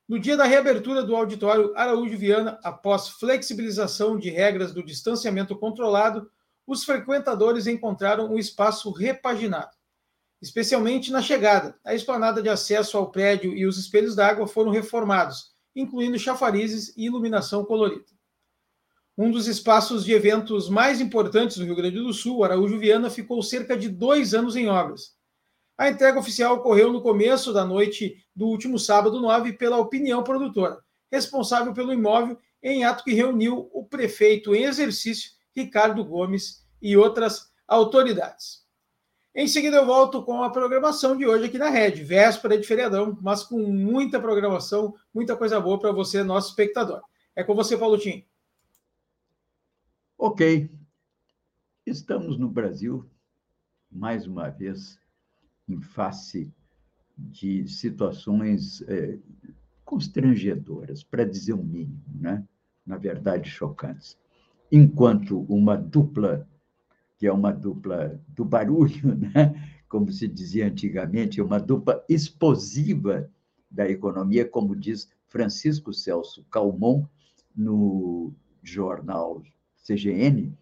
[0.08, 6.32] No dia da reabertura do Auditório Araújo Viana, após flexibilização de regras do distanciamento controlado,
[6.66, 9.76] os frequentadores encontraram um espaço repaginado.
[10.42, 15.52] Especialmente na chegada, a esplanada de acesso ao prédio e os espelhos d'água foram reformados,
[15.80, 18.20] incluindo chafarizes e iluminação colorida
[19.22, 23.44] um dos espaços de eventos mais importantes do Rio Grande do Sul, Araújo Viana, ficou
[23.44, 25.14] cerca de dois anos em obras.
[25.78, 30.80] A entrega oficial ocorreu no começo da noite do último sábado 9 pela opinião produtora,
[31.12, 37.52] responsável pelo imóvel, em ato que reuniu o prefeito em exercício, Ricardo Gomes, e outras
[37.68, 38.64] autoridades.
[39.36, 43.18] Em seguida, eu volto com a programação de hoje aqui na Rede, véspera de feriadão,
[43.22, 47.02] mas com muita programação, muita coisa boa para você, nosso espectador.
[47.36, 48.26] É com você, Paulo Tim.
[50.18, 50.70] Ok,
[51.86, 53.10] estamos no Brasil,
[53.92, 55.00] mais uma vez,
[55.68, 56.52] em face
[57.18, 59.18] de situações é,
[59.86, 62.46] constrangedoras, para dizer o um mínimo, né?
[62.90, 64.18] na verdade, chocantes.
[64.72, 66.48] Enquanto uma dupla,
[67.20, 69.54] que é uma dupla do barulho, né?
[69.90, 73.30] como se dizia antigamente, uma dupla explosiva
[73.70, 77.06] da economia, como diz Francisco Celso Calmon,
[77.54, 79.44] no jornal
[79.86, 80.54] CGN,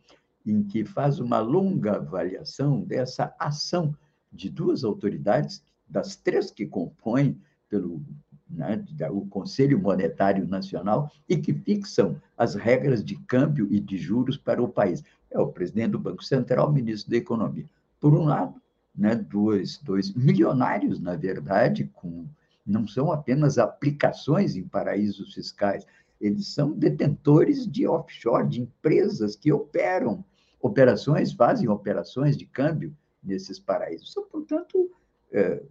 [0.45, 3.95] em que faz uma longa avaliação dessa ação
[4.31, 7.39] de duas autoridades, das três que compõem
[7.69, 8.01] pelo
[8.49, 14.37] né, o Conselho Monetário Nacional e que fixam as regras de câmbio e de juros
[14.37, 15.03] para o país.
[15.29, 17.65] É o presidente do Banco Central, ministro da Economia.
[17.99, 18.61] Por um lado,
[18.95, 22.25] né, dois, dois milionários, na verdade, com
[22.65, 25.87] não são apenas aplicações em paraísos fiscais,
[26.19, 30.23] eles são detentores de offshore, de empresas que operam
[30.59, 34.11] operações, fazem operações de câmbio nesses paraísos.
[34.11, 34.91] São, portanto,
[35.31, 35.63] é,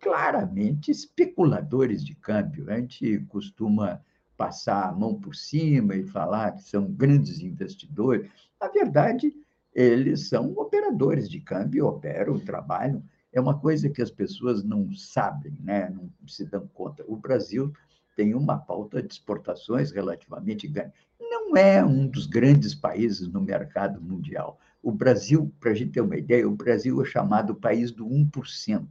[0.00, 2.68] claramente especuladores de câmbio.
[2.70, 4.00] A gente costuma
[4.36, 8.28] passar a mão por cima e falar que são grandes investidores.
[8.62, 9.34] Na verdade,
[9.74, 13.02] eles são operadores de câmbio, operam, trabalham.
[13.32, 15.90] É uma coisa que as pessoas não sabem, né?
[15.90, 17.02] não se dão conta.
[17.08, 17.72] O Brasil
[18.14, 20.92] tem uma pauta de exportações relativamente grande.
[21.18, 24.60] Não é um dos grandes países no mercado mundial.
[24.80, 28.86] O Brasil, para a gente ter uma ideia, o Brasil é chamado país do 1%.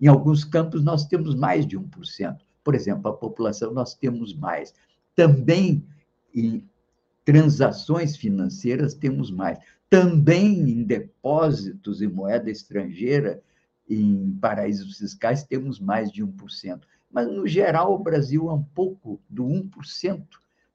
[0.00, 2.38] Em alguns campos, nós temos mais de 1%.
[2.64, 4.74] Por exemplo, a população, nós temos mais.
[5.14, 5.86] Também
[6.34, 6.68] em
[7.24, 9.58] transações financeiras, temos mais.
[9.88, 13.42] Também em depósitos em moeda estrangeira,
[13.88, 16.80] em paraísos fiscais, temos mais de 1%
[17.12, 20.24] mas, no geral, o Brasil é um pouco do 1%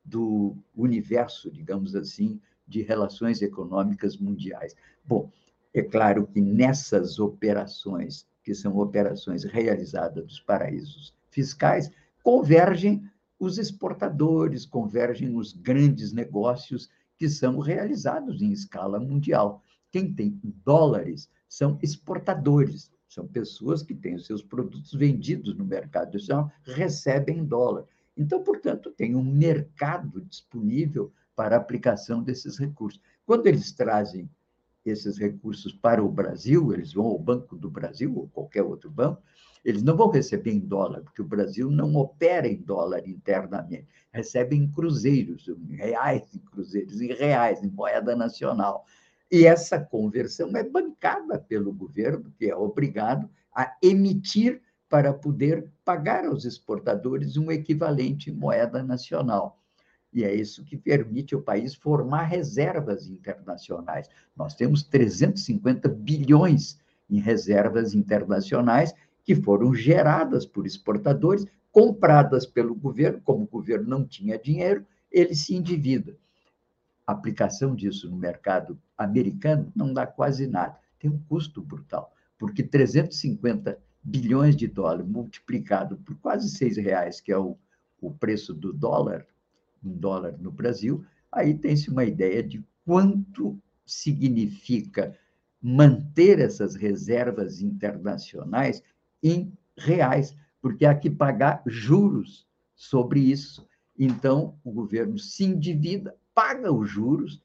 [0.06, 4.76] do universo, digamos assim, de relações econômicas mundiais.
[5.04, 5.32] Bom,
[5.74, 14.66] é claro que nessas operações, que são operações realizadas dos paraísos fiscais, convergem os exportadores,
[14.66, 19.62] convergem os grandes negócios que são realizados em escala mundial.
[19.92, 26.14] Quem tem dólares são exportadores, são pessoas que têm os seus produtos vendidos no mercado
[26.14, 27.86] nacional, recebem dólar.
[28.16, 33.00] Então, portanto, tem um mercado disponível para a aplicação desses recursos.
[33.26, 34.30] Quando eles trazem
[34.84, 39.22] esses recursos para o Brasil, eles vão ao Banco do Brasil ou qualquer outro banco,
[39.68, 44.56] eles não vão receber em dólar, porque o Brasil não opera em dólar internamente, recebe
[44.56, 48.86] em cruzeiros, em reais em cruzeiros, em reais, em moeda nacional.
[49.30, 56.24] E essa conversão é bancada pelo governo, que é obrigado a emitir para poder pagar
[56.24, 59.62] aos exportadores um equivalente em moeda nacional.
[60.14, 64.10] E é isso que permite ao país formar reservas internacionais.
[64.34, 68.94] Nós temos 350 bilhões em reservas internacionais
[69.28, 75.36] que foram geradas por exportadores, compradas pelo governo, como o governo não tinha dinheiro, ele
[75.36, 76.18] se endivida.
[77.06, 82.64] A aplicação disso no mercado americano não dá quase nada, tem um custo brutal, porque
[82.64, 87.58] 350 bilhões de dólares multiplicado por quase seis reais, que é o,
[88.00, 89.28] o preço do dólar,
[89.84, 95.18] um dólar no Brasil, aí tem-se uma ideia de quanto significa
[95.62, 98.82] manter essas reservas internacionais
[99.22, 103.68] em reais, porque há que pagar juros sobre isso.
[103.98, 107.42] Então, o governo se endivida, paga os juros,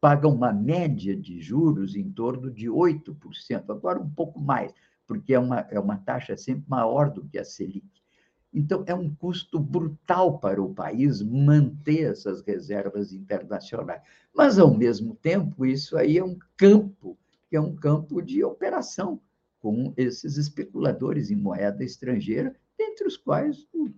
[0.00, 4.72] paga uma média de juros em torno de 8%, agora um pouco mais,
[5.06, 7.86] porque é uma, é uma taxa sempre maior do que a Selic.
[8.52, 14.02] Então, é um custo brutal para o país manter essas reservas internacionais.
[14.34, 17.16] Mas, ao mesmo tempo, isso aí é um campo,
[17.48, 19.20] que é um campo de operação
[19.60, 23.90] com esses especuladores em moeda estrangeira, entre os quais o,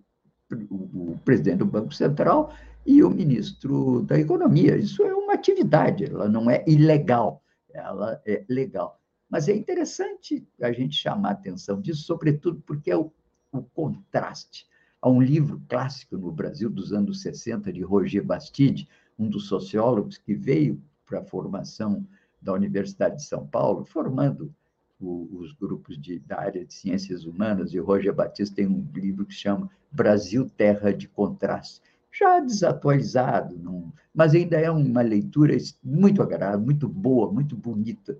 [0.70, 2.52] o, o presidente do Banco Central
[2.84, 4.76] e o ministro da Economia.
[4.76, 9.00] Isso é uma atividade, ela não é ilegal, ela é legal.
[9.30, 13.10] Mas é interessante a gente chamar a atenção disso, sobretudo porque é o,
[13.52, 14.66] o contraste.
[15.00, 20.18] Há um livro clássico no Brasil dos anos 60 de Roger Bastide, um dos sociólogos
[20.18, 22.06] que veio para a formação
[22.40, 24.52] da Universidade de São Paulo, formando
[25.02, 29.26] o, os grupos de, da área de ciências humanas, e Roger Batista tem um livro
[29.26, 36.22] que chama Brasil, Terra de Contraste, já desatualizado, não, mas ainda é uma leitura muito
[36.22, 38.18] agradável, muito boa, muito bonita.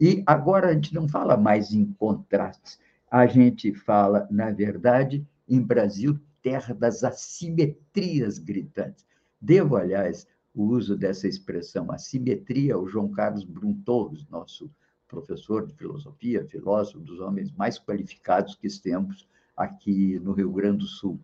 [0.00, 2.78] E agora a gente não fala mais em contrastes,
[3.10, 9.04] a gente fala, na verdade, em Brasil, terra das assimetrias gritantes.
[9.40, 14.70] Devo, aliás, o uso dessa expressão assimetria ao João Carlos Brum Torres, nosso
[15.08, 20.86] professor de filosofia, filósofo, dos homens mais qualificados que temos aqui no Rio Grande do
[20.86, 21.20] Sul.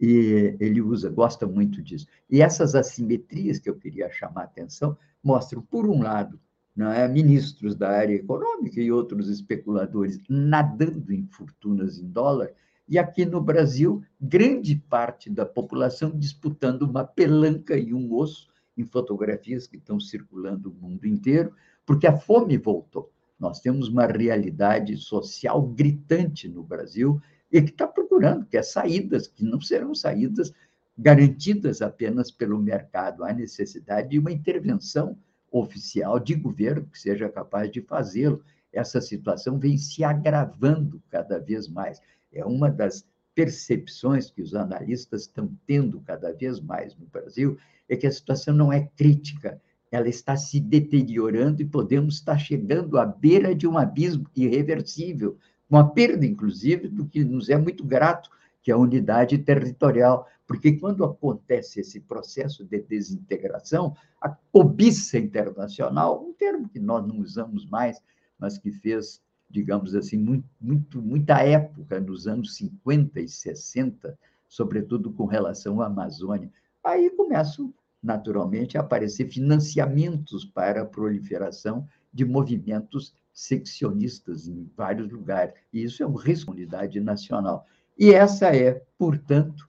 [0.00, 2.06] E ele usa, gosta muito disso.
[2.28, 6.40] E essas assimetrias que eu queria chamar a atenção mostram, por um lado,
[6.76, 12.50] é, ministros da área econômica e outros especuladores nadando em fortunas em dólar,
[12.88, 18.84] e aqui no Brasil, grande parte da população disputando uma pelanca e um osso em
[18.84, 21.54] fotografias que estão circulando o mundo inteiro,
[21.86, 23.10] porque a fome voltou.
[23.38, 29.26] Nós temos uma realidade social gritante no Brasil e que está procurando, que é saídas,
[29.26, 30.52] que não serão saídas
[30.96, 33.24] garantidas apenas pelo mercado.
[33.24, 35.18] Há necessidade de uma intervenção
[35.50, 38.42] oficial de governo que seja capaz de fazê-lo.
[38.72, 42.00] Essa situação vem se agravando cada vez mais.
[42.32, 47.96] É uma das percepções que os analistas estão tendo cada vez mais no Brasil, é
[47.96, 49.60] que a situação não é crítica,
[49.92, 55.36] ela está se deteriorando e podemos estar chegando à beira de um abismo irreversível,
[55.68, 58.30] com a perda, inclusive, do que nos é muito grato,
[58.62, 60.26] que é a unidade territorial.
[60.46, 67.18] Porque quando acontece esse processo de desintegração, a cobiça internacional, um termo que nós não
[67.18, 68.00] usamos mais,
[68.38, 75.12] mas que fez, digamos assim, muito, muito, muita época nos anos 50 e 60, sobretudo
[75.12, 76.50] com relação à Amazônia,
[76.82, 85.54] aí começam naturalmente, aparecer financiamentos para a proliferação de movimentos seccionistas em vários lugares.
[85.72, 87.66] E isso é uma responsabilidade nacional.
[87.96, 89.68] E essa é, portanto,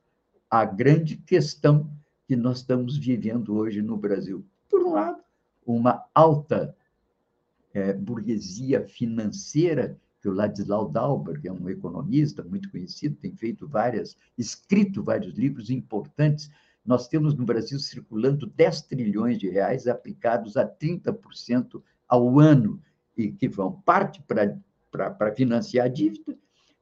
[0.50, 1.90] a grande questão
[2.28, 4.46] que nós estamos vivendo hoje no Brasil.
[4.70, 5.22] Por um lado,
[5.66, 6.76] uma alta
[7.74, 13.68] é, burguesia financeira, que o Ladislau Dauber, que é um economista muito conhecido, tem feito
[13.68, 16.50] várias, escrito vários livros importantes
[16.86, 22.82] nós temos no Brasil circulando 10 trilhões de reais aplicados a 30% ao ano,
[23.18, 26.36] e que vão parte para financiar a dívida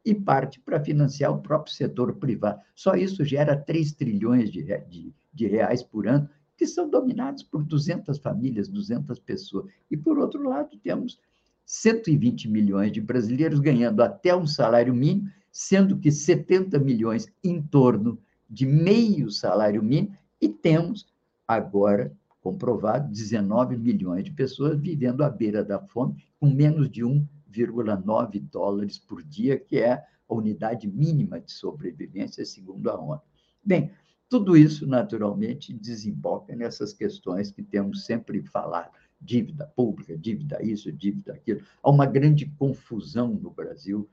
[0.03, 2.59] e parte para financiar o próprio setor privado.
[2.73, 6.27] Só isso gera 3 trilhões de, de, de reais por ano,
[6.57, 9.65] que são dominados por 200 famílias, 200 pessoas.
[9.89, 11.19] E, por outro lado, temos
[11.65, 18.17] 120 milhões de brasileiros ganhando até um salário mínimo, sendo que 70 milhões em torno
[18.51, 21.07] de meio salário mínimo, e temos
[21.47, 28.41] agora comprovado 19 milhões de pessoas vivendo à beira da fome, com menos de 1,9
[28.51, 33.21] dólares por dia, que é a unidade mínima de sobrevivência, segundo a ONU.
[33.63, 33.91] Bem,
[34.27, 41.33] tudo isso, naturalmente, desemboca nessas questões que temos sempre falado: dívida pública, dívida isso, dívida
[41.33, 41.61] aquilo.
[41.83, 44.09] Há uma grande confusão no Brasil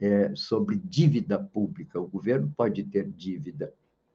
[0.00, 2.00] é, sobre dívida pública.
[2.00, 3.72] O governo pode ter dívida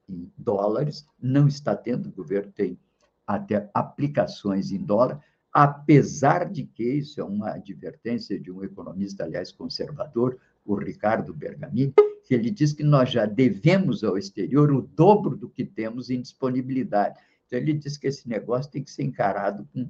[0.10, 2.78] em dólares, não está tendo, o governo tem
[3.26, 5.20] até aplicações em dólar,
[5.52, 11.94] apesar de que, isso é uma advertência de um economista, aliás, conservador, o Ricardo Bergamini,
[12.26, 16.22] que ele diz que nós já devemos ao exterior o dobro do que temos em
[16.22, 17.18] disponibilidade.
[17.46, 19.90] Então, ele diz que esse negócio tem que ser encarado com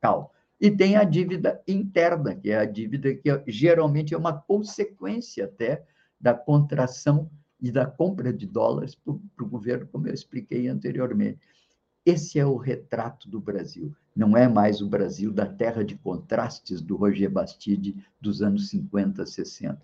[0.00, 0.28] calma.
[0.60, 5.82] E tem a dívida interna, que é a dívida que geralmente é uma consequência até
[6.20, 7.28] da contração
[7.62, 11.38] e da compra de dólares para o governo, como eu expliquei anteriormente.
[12.04, 13.94] Esse é o retrato do Brasil.
[14.14, 19.24] Não é mais o Brasil da terra de contrastes do Roger Bastide dos anos 50,
[19.24, 19.80] 60.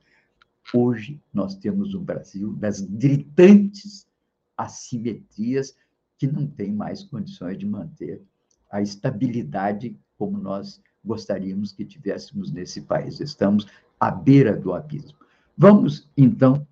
[0.75, 4.09] Hoje nós temos um Brasil das gritantes
[4.57, 5.77] assimetrias
[6.19, 8.21] que não tem mais condições de manter
[8.69, 13.21] a estabilidade como nós gostaríamos que tivéssemos nesse país.
[13.21, 13.69] Estamos
[14.01, 15.17] à beira do abismo.
[15.57, 16.67] Vamos, então,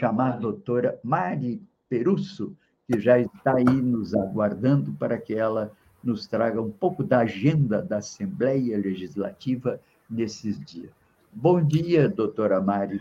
[0.00, 5.70] chamar a doutora Mari Perusso, que já está aí nos aguardando para que ela
[6.02, 9.78] nos traga um pouco da agenda da Assembleia Legislativa
[10.08, 10.90] nesses dias.
[11.30, 12.98] Bom dia, doutora Mari.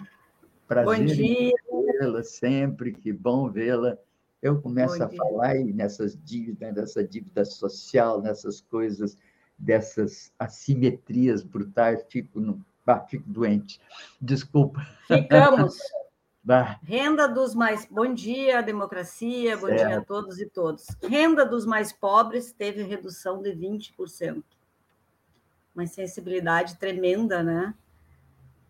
[0.68, 1.54] Prazer
[2.00, 3.98] vê-la sempre, que bom vê-la.
[4.42, 9.18] Eu começo a falar aí nessas dívidas, nessa dívida social, nessas coisas,
[9.58, 13.80] dessas assimetrias brutais, fico, no, ah, fico doente.
[14.22, 14.86] Desculpa.
[15.08, 15.78] Ficamos.
[16.82, 17.86] Renda dos mais.
[17.86, 19.88] Bom dia, democracia, bom certo.
[19.88, 20.88] dia a todos e todos.
[21.04, 24.44] Renda dos mais pobres teve redução de 20%.
[25.76, 27.74] Uma sensibilidade tremenda, né?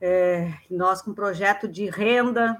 [0.01, 2.57] É, nós, com projeto de renda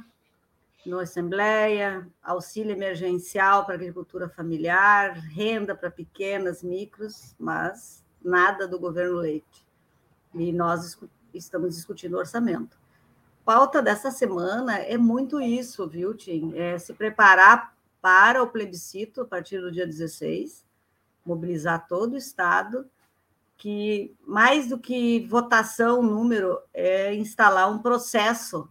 [0.86, 9.18] no Assembleia, auxílio emergencial para agricultura familiar, renda para pequenas, micros, mas nada do governo
[9.18, 9.68] Leite.
[10.34, 10.98] E nós
[11.34, 12.79] estamos discutindo orçamento
[13.50, 16.56] pauta dessa semana é muito isso, viu, Tim?
[16.56, 20.64] É se preparar para o plebiscito a partir do dia 16,
[21.26, 22.88] mobilizar todo o Estado,
[23.58, 28.70] que mais do que votação, número, é instalar um processo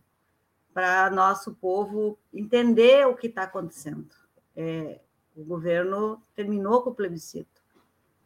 [0.73, 4.15] para nosso povo entender o que está acontecendo.
[4.55, 5.01] É,
[5.35, 7.61] o governo terminou com o plebiscito,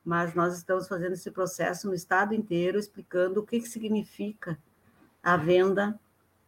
[0.05, 4.59] mas nós estamos fazendo esse processo no Estado inteiro, explicando o que, que significa
[5.23, 5.99] a venda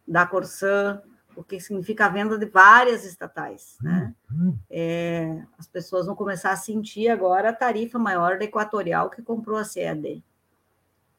[0.07, 1.01] da Corsã,
[1.35, 3.77] o que significa a venda de várias estatais.
[3.81, 4.13] Né?
[4.31, 4.57] Uhum.
[4.69, 9.57] É, as pessoas vão começar a sentir agora a tarifa maior da Equatorial que comprou
[9.57, 10.23] a CEAD.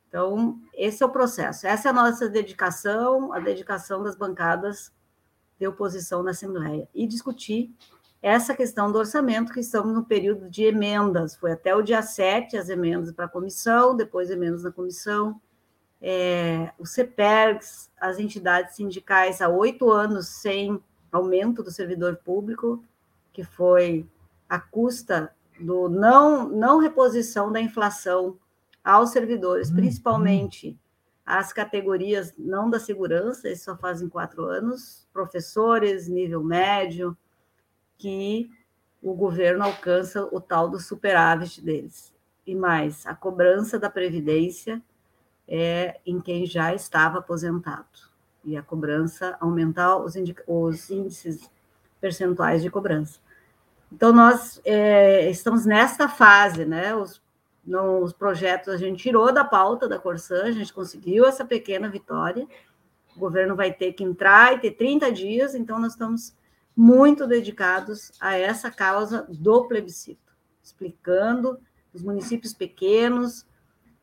[0.09, 1.67] Então, esse é o processo.
[1.67, 4.93] Essa é a nossa dedicação, a dedicação das bancadas
[5.59, 6.89] de oposição na Assembleia.
[6.95, 7.75] E discutir
[8.23, 11.37] essa questão do orçamento, que estamos no período de emendas.
[11.37, 15.41] Foi até o dia 7 as emendas para a comissão, depois emendas na comissão,
[16.01, 20.81] é, o CEPERGS, as entidades sindicais há oito anos sem
[21.11, 22.83] aumento do servidor público,
[23.33, 24.07] que foi
[24.49, 28.39] a custa do não, não reposição da inflação
[28.85, 29.77] aos servidores, uhum.
[29.77, 30.79] principalmente
[31.25, 37.17] as categorias não da segurança, isso só fazem quatro anos, professores, nível médio,
[37.99, 38.49] que
[39.03, 42.15] o governo alcança o tal do superávit deles.
[42.47, 44.81] E mais, a cobrança da Previdência
[45.49, 47.87] é em quem já estava aposentado.
[48.45, 50.15] E a cobrança aumentar os,
[50.47, 51.51] os índices
[52.01, 53.19] percentuais de cobrança.
[53.93, 56.95] Então, nós é, estamos nesta fase, né?
[56.95, 57.23] Os,
[57.65, 62.47] nos projetos a gente tirou da pauta da Corsã, a gente conseguiu essa pequena vitória.
[63.17, 66.35] O governo vai ter que entrar e ter 30 dias, então nós estamos
[66.77, 70.33] muito dedicados a essa causa do plebiscito,
[70.63, 71.59] explicando
[71.93, 73.47] os municípios pequenos,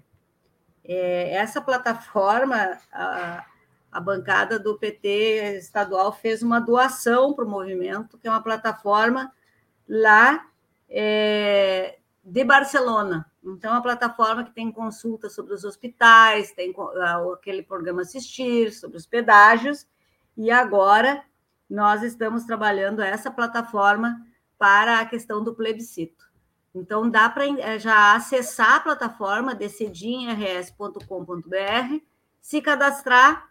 [0.83, 3.45] É, essa plataforma, a,
[3.89, 9.31] a bancada do PT estadual fez uma doação para o movimento, que é uma plataforma
[9.91, 10.47] lá
[10.89, 13.29] é, de Barcelona.
[13.43, 16.73] Então, é a plataforma que tem consulta sobre os hospitais, tem
[17.33, 19.85] aquele programa Assistir, sobre os pedágios,
[20.37, 21.21] e agora
[21.69, 24.25] nós estamos trabalhando essa plataforma
[24.57, 26.31] para a questão do plebiscito.
[26.73, 32.01] Então, dá para eh, já acessar a plataforma decidimrs.com.br,
[32.39, 33.49] se cadastrar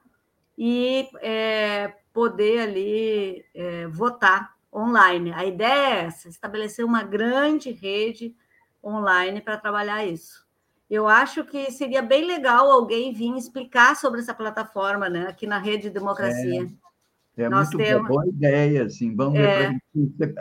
[0.57, 5.33] e é, poder ali é, votar online.
[5.33, 8.35] A ideia é essa: estabelecer uma grande rede
[8.83, 10.49] online para trabalhar isso.
[10.89, 15.59] Eu acho que seria bem legal alguém vir explicar sobre essa plataforma, né, aqui na
[15.59, 16.65] Rede Democracia.
[16.65, 16.91] É.
[17.37, 18.09] É muito temos...
[18.09, 19.15] boa ideia, assim.
[19.15, 19.73] Vamos é...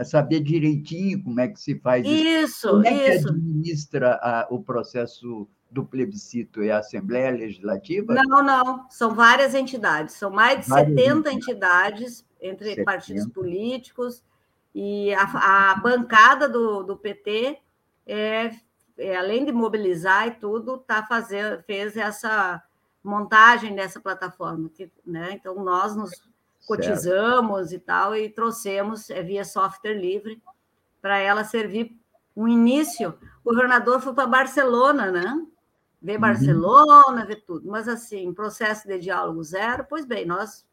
[0.04, 2.14] saber direitinho como é que se faz isso.
[2.14, 3.28] Isso, como é isso.
[3.28, 6.62] que administra a, o processo do plebiscito?
[6.62, 8.14] É a Assembleia Legislativa?
[8.14, 8.90] Não, não.
[8.90, 10.16] São várias entidades.
[10.16, 12.86] São mais de várias 70 entidades, entidades entre 70.
[12.86, 14.24] partidos políticos.
[14.74, 17.60] E a, a bancada do, do PT,
[18.06, 18.52] é,
[18.98, 22.62] é, além de mobilizar e tudo, tá fazendo, fez essa
[23.04, 24.70] montagem dessa plataforma.
[24.70, 25.32] Que, né?
[25.34, 26.12] Então, nós nos
[26.68, 27.74] cotizamos certo.
[27.74, 30.42] e tal, e trouxemos é, via software livre
[31.02, 31.98] para ela servir
[32.36, 33.18] um início.
[33.44, 35.46] O governador foi para Barcelona, né?
[36.02, 36.22] Ver uhum.
[36.22, 37.70] Barcelona, ver tudo.
[37.70, 40.66] Mas, assim, processo de diálogo zero, pois bem, nós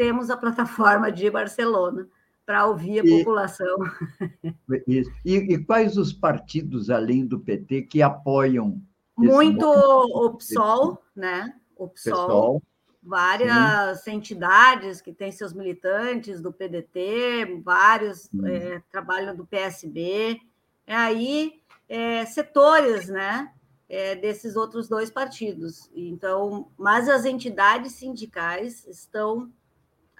[0.00, 2.08] temos a plataforma de Barcelona
[2.46, 3.76] para ouvir a e, população.
[4.88, 8.80] E, e, quais os partidos, além do PT, que apoiam?
[9.14, 11.52] Muito o PSOL, né?
[11.76, 12.62] O PSOL, PSOL
[13.02, 14.12] várias Sim.
[14.12, 20.40] entidades que têm seus militantes do PDT, vários é, trabalham do PSB,
[20.86, 23.52] é aí é, setores, né,
[23.88, 25.90] é, desses outros dois partidos.
[25.94, 29.50] Então, mas as entidades sindicais estão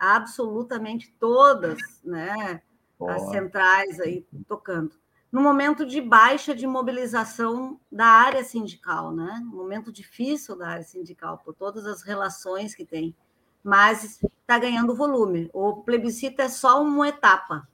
[0.01, 2.61] absolutamente todas, né,
[3.01, 4.99] as centrais aí tocando
[5.31, 9.41] no momento de baixa de mobilização da área sindical, né?
[9.45, 13.15] Momento difícil da área sindical, por todas as relações que tem,
[13.63, 15.49] mas está ganhando volume.
[15.53, 17.69] O plebiscito é só uma etapa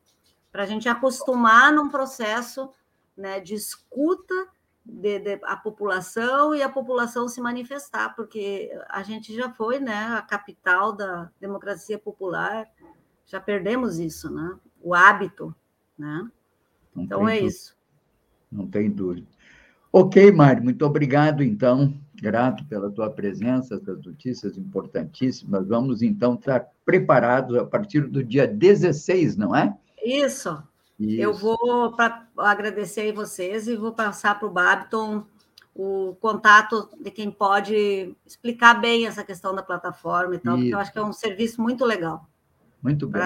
[0.52, 2.70] para a gente acostumar num processo
[3.16, 4.34] né, de escuta
[4.88, 10.16] de, de, a população e a população se manifestar, porque a gente já foi né,
[10.16, 12.68] a capital da democracia popular,
[13.26, 14.56] já perdemos isso, né?
[14.80, 15.54] O hábito,
[15.98, 16.30] né?
[16.94, 17.46] Não então é dúvida.
[17.48, 17.76] isso.
[18.50, 19.26] Não tem dúvida.
[19.92, 21.92] Ok, Mário, muito obrigado, então.
[22.14, 25.68] Grato pela tua presença, essas notícias importantíssimas.
[25.68, 29.76] Vamos, então, estar preparados a partir do dia 16, não é?
[30.02, 30.62] Isso.
[30.98, 31.20] Isso.
[31.20, 35.24] Eu vou pra, agradecer a vocês e vou passar para o Babiton
[35.74, 40.62] o contato de quem pode explicar bem essa questão da plataforma e tal, Isso.
[40.62, 42.26] porque eu acho que é um serviço muito legal.
[42.82, 43.22] Muito bem.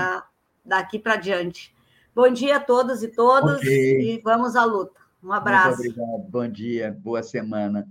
[0.64, 1.74] Daqui para diante.
[2.12, 4.16] Bom dia a todos e todas okay.
[4.16, 4.98] e vamos à luta.
[5.22, 5.78] Um abraço.
[5.78, 6.30] Muito obrigado.
[6.30, 7.88] Bom dia, boa semana.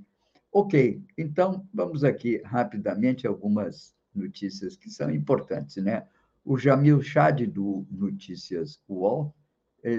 [0.52, 6.06] Ok, então vamos aqui rapidamente algumas notícias que são importantes, né?
[6.44, 9.34] O Jamil Chad, do Notícias UOL,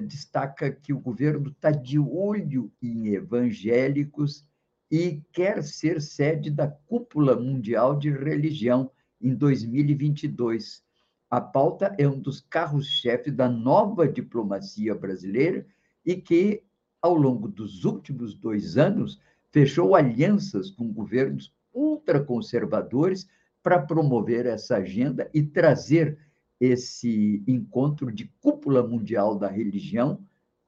[0.06, 4.44] destaca que o governo está de olho em evangélicos
[4.90, 10.82] e quer ser sede da Cúpula Mundial de Religião em 2022.
[11.30, 15.64] A pauta é um dos carros-chefe da nova diplomacia brasileira
[16.04, 16.64] e que,
[17.00, 19.20] ao longo dos últimos dois anos,
[19.52, 23.28] fechou alianças com governos ultraconservadores
[23.62, 26.18] para promover essa agenda e trazer
[26.60, 30.22] esse encontro de cúpula mundial da religião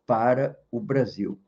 [0.06, 1.38] para o Brasil.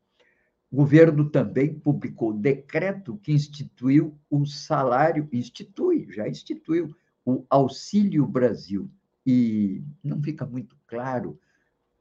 [0.71, 8.91] O governo também publicou decreto que instituiu o salário, institui, já instituiu o Auxílio Brasil,
[9.27, 11.39] e não fica muito claro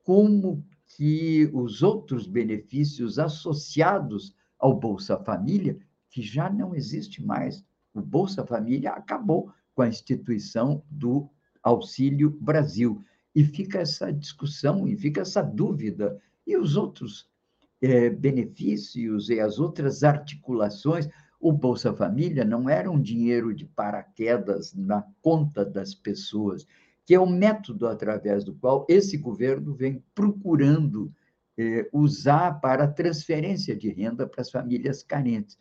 [0.03, 5.77] como que os outros benefícios associados ao Bolsa Família,
[6.09, 7.63] que já não existe mais.
[7.93, 11.29] O Bolsa Família acabou com a instituição do
[11.63, 13.03] Auxílio Brasil.
[13.33, 16.21] E fica essa discussão, e fica essa dúvida.
[16.45, 17.27] E os outros
[17.81, 21.07] é, benefícios e as outras articulações?
[21.39, 26.65] O Bolsa Família não era um dinheiro de paraquedas na conta das pessoas,
[27.05, 31.11] que é o método através do qual esse governo vem procurando
[31.57, 35.57] eh, usar para transferência de renda para as famílias carentes.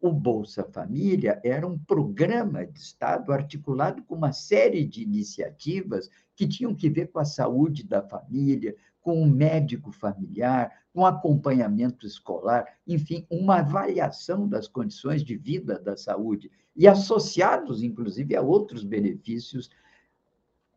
[0.00, 6.46] O Bolsa Família era um programa de Estado articulado com uma série de iniciativas que
[6.46, 12.66] tinham que ver com a saúde da família, com o médico familiar, com acompanhamento escolar,
[12.86, 19.70] enfim, uma avaliação das condições de vida da saúde e associados, inclusive, a outros benefícios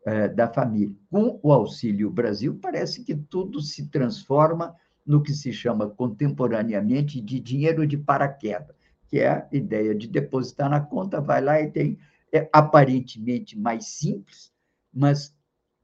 [0.06, 0.96] eh, da família.
[1.10, 7.40] Com o Auxílio Brasil, parece que tudo se transforma no que se chama contemporaneamente de
[7.40, 8.77] dinheiro de paraquedas
[9.08, 11.98] que é a ideia de depositar na conta, vai lá e tem,
[12.32, 14.52] é aparentemente mais simples,
[14.94, 15.36] mas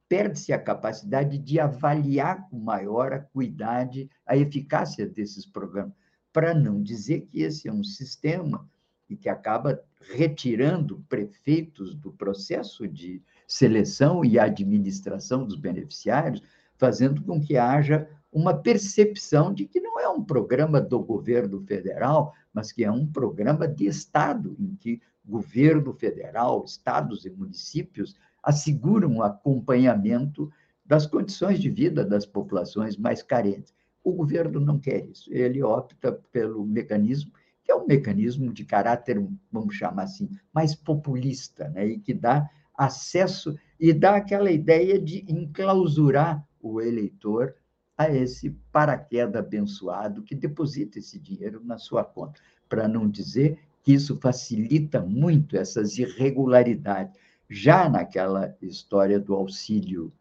[0.07, 5.93] perde-se a capacidade de avaliar com maior acuidade a eficácia desses programas,
[6.31, 8.69] para não dizer que esse é um sistema
[9.09, 16.41] e que acaba retirando prefeitos do processo de seleção e administração dos beneficiários,
[16.75, 22.33] fazendo com que haja uma percepção de que não é um programa do governo federal,
[22.51, 29.17] mas que é um programa de Estado, em que governo federal, estados e municípios asseguram
[29.17, 30.51] o acompanhamento
[30.85, 33.73] das condições de vida das populações mais carentes.
[34.03, 37.31] O governo não quer isso, ele opta pelo mecanismo,
[37.63, 41.87] que é um mecanismo de caráter, vamos chamar assim, mais populista, né?
[41.87, 47.55] e que dá acesso e dá aquela ideia de enclausurar o eleitor
[47.97, 53.93] a esse paraquedas abençoado que deposita esse dinheiro na sua conta, para não dizer que
[53.93, 57.19] isso facilita muito essas irregularidades.
[57.49, 60.11] Já naquela história do auxílio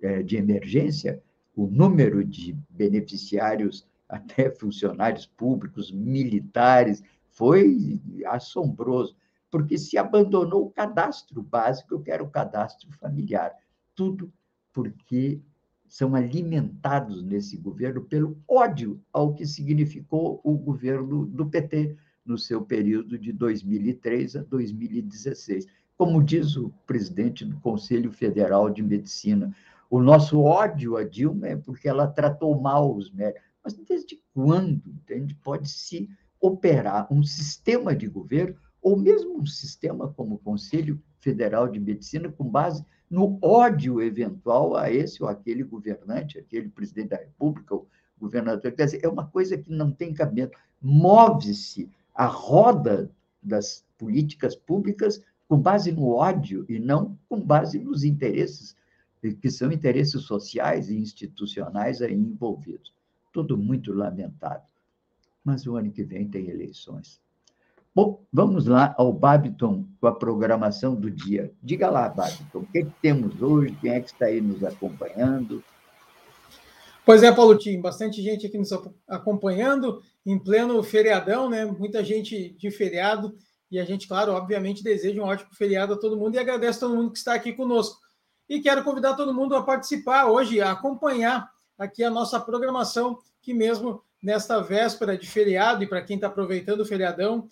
[0.00, 1.22] é, de emergência,
[1.54, 9.16] o número de beneficiários, até funcionários públicos, militares, foi assombroso,
[9.50, 13.52] porque se abandonou o cadastro básico, eu quero o cadastro familiar.
[13.94, 14.30] Tudo
[14.72, 15.40] porque
[15.92, 22.62] são alimentados nesse governo pelo ódio ao que significou o governo do PT no seu
[22.62, 25.66] período de 2003 a 2016.
[25.94, 29.54] Como diz o presidente do Conselho Federal de Medicina,
[29.90, 33.42] o nosso ódio a Dilma é porque ela tratou mal os médicos.
[33.62, 36.08] Mas desde quando, entende, pode se
[36.40, 42.32] operar um sistema de governo ou mesmo um sistema como o Conselho Federal de Medicina
[42.32, 42.82] com base
[43.12, 47.86] no ódio eventual a esse ou aquele governante, aquele presidente da República, o
[48.18, 48.72] governador.
[48.72, 50.56] Quer dizer, é uma coisa que não tem cabimento.
[50.80, 53.10] Move-se a roda
[53.42, 58.74] das políticas públicas com base no ódio e não com base nos interesses,
[59.42, 62.94] que são interesses sociais e institucionais aí envolvidos.
[63.30, 64.66] Tudo muito lamentável.
[65.44, 67.20] Mas o ano que vem tem eleições.
[67.94, 71.52] Bom, vamos lá ao Babiton com a programação do dia.
[71.62, 73.76] Diga lá, Babiton, o que, é que temos hoje?
[73.82, 75.62] Quem é que está aí nos acompanhando?
[77.04, 78.70] Pois é, Paulo Tim, bastante gente aqui nos
[79.06, 81.66] acompanhando em pleno feriadão, né?
[81.66, 83.36] Muita gente de feriado
[83.70, 86.80] e a gente, claro, obviamente deseja um ótimo feriado a todo mundo e agradece a
[86.80, 88.00] todo mundo que está aqui conosco.
[88.48, 93.52] E quero convidar todo mundo a participar hoje, a acompanhar aqui a nossa programação, que
[93.52, 97.48] mesmo nesta véspera de feriado e para quem está aproveitando o feriadão,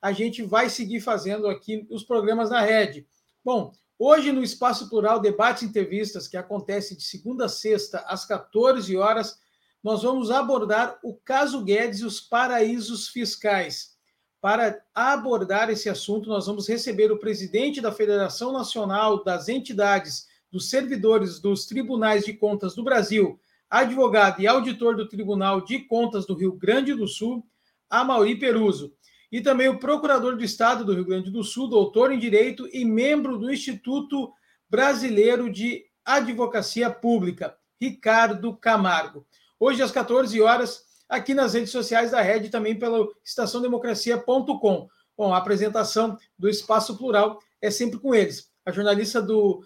[0.00, 3.06] a gente vai seguir fazendo aqui os programas da rede.
[3.44, 8.24] Bom, hoje no Espaço Plural Debates e Entrevistas, que acontece de segunda a sexta, às
[8.24, 9.38] 14 horas,
[9.82, 13.92] nós vamos abordar o caso Guedes e os paraísos fiscais.
[14.40, 20.68] Para abordar esse assunto, nós vamos receber o presidente da Federação Nacional das Entidades dos
[20.68, 23.38] Servidores dos Tribunais de Contas do Brasil,
[23.70, 27.46] advogado e auditor do Tribunal de Contas do Rio Grande do Sul,
[27.88, 28.92] Amauri Peruso
[29.32, 32.84] e também o procurador do Estado do Rio Grande do Sul, doutor em Direito e
[32.84, 34.30] membro do Instituto
[34.68, 39.26] Brasileiro de Advocacia Pública, Ricardo Camargo.
[39.58, 44.88] Hoje, às 14 horas, aqui nas redes sociais da Rede, também pelo estaçãodemocracia.com.
[45.16, 48.50] Bom, a apresentação do Espaço Plural é sempre com eles.
[48.66, 49.64] A jornalista do,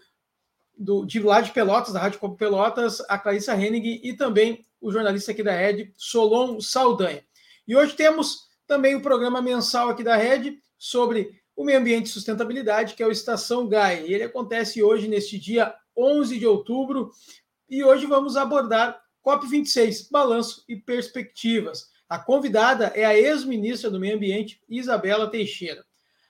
[0.79, 4.93] do, de lá de Pelotas, da Rádio Copo Pelotas, a Clarissa Henning, e também o
[4.93, 7.25] jornalista aqui da Rede, Solon Saldanha.
[7.67, 12.11] E hoje temos também o programa mensal aqui da Rede sobre o meio ambiente e
[12.11, 14.01] sustentabilidade, que é o Estação Gaia.
[14.01, 17.11] Ele acontece hoje, neste dia 11 de outubro,
[17.69, 21.91] e hoje vamos abordar COP26, balanço e perspectivas.
[22.09, 25.85] A convidada é a ex-ministra do Meio Ambiente, Isabela Teixeira.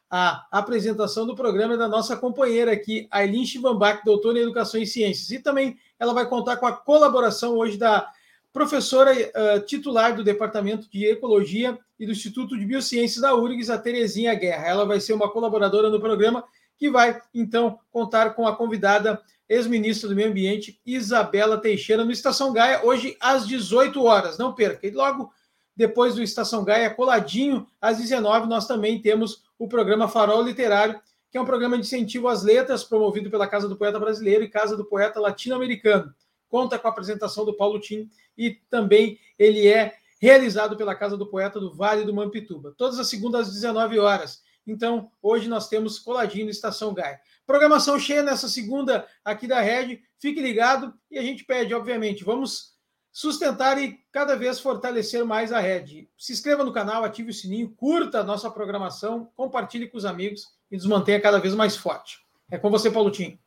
[0.08, 4.86] A apresentação do programa é da nossa companheira aqui, Aileen Chivambach, doutora em Educação e
[4.86, 5.30] Ciências.
[5.30, 8.08] E também ela vai contar com a colaboração hoje da
[8.56, 13.76] professora uh, titular do Departamento de Ecologia e do Instituto de Biociências da URGS, a
[13.76, 14.66] Terezinha Guerra.
[14.66, 16.42] Ela vai ser uma colaboradora no programa
[16.78, 22.50] que vai, então, contar com a convidada ex-ministra do Meio Ambiente, Isabela Teixeira, no Estação
[22.50, 24.38] Gaia, hoje às 18 horas.
[24.38, 24.86] Não perca.
[24.86, 25.30] E logo
[25.76, 30.98] depois do Estação Gaia, coladinho às 19 nós também temos o programa Farol Literário,
[31.30, 34.48] que é um programa de incentivo às letras promovido pela Casa do Poeta Brasileiro e
[34.48, 36.14] Casa do Poeta Latino-Americano.
[36.48, 41.26] Conta com a apresentação do Paulo Tim e também ele é realizado pela Casa do
[41.26, 44.42] Poeta do Vale do Mampituba, todas as segundas às 19 horas.
[44.66, 47.20] Então, hoje nós temos coladinho no Estação Gaia.
[47.46, 50.02] Programação cheia nessa segunda aqui da Rede.
[50.18, 52.76] Fique ligado e a gente pede, obviamente, vamos
[53.16, 56.06] sustentar e cada vez fortalecer mais a rede.
[56.18, 60.48] Se inscreva no canal, ative o sininho, curta a nossa programação, compartilhe com os amigos
[60.70, 62.18] e nos mantenha cada vez mais forte.
[62.50, 63.38] É com você, Paulo Tim.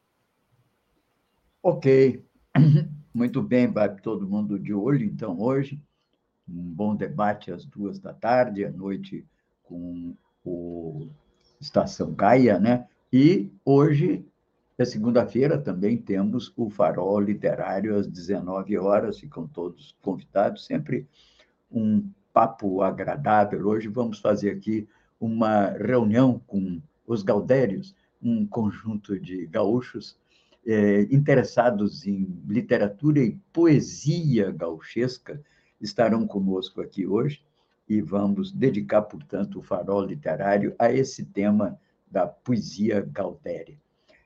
[1.62, 2.26] Ok.
[3.14, 5.82] Muito bem, vai todo mundo de olho, então, hoje.
[6.48, 9.26] Um bom debate às duas da tarde, à noite
[9.64, 11.08] com o
[11.62, 12.88] Estação Gaia, né?
[13.14, 14.26] E hoje
[14.78, 21.06] é segunda-feira, também temos o Farol Literário às 19 horas, ficam todos convidados, sempre
[21.72, 23.68] um papo agradável.
[23.68, 24.88] Hoje vamos fazer aqui
[25.20, 30.18] uma reunião com os Gaudérios, um conjunto de gaúchos
[30.66, 35.42] é, interessados em literatura e poesia gauchesca,
[35.80, 37.44] estarão conosco aqui hoje
[37.88, 41.80] e vamos dedicar, portanto, o farol literário a esse tema
[42.10, 43.78] da poesia gaudéria.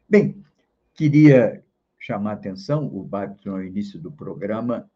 [0.09, 0.43] Bem,
[0.93, 1.63] queria
[1.99, 4.89] chamar atenção, o Barbie, no início do programa,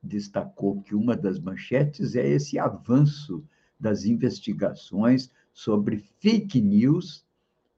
[0.00, 3.44] destacou que uma das manchetes é esse avanço
[3.78, 7.24] das investigações sobre fake news,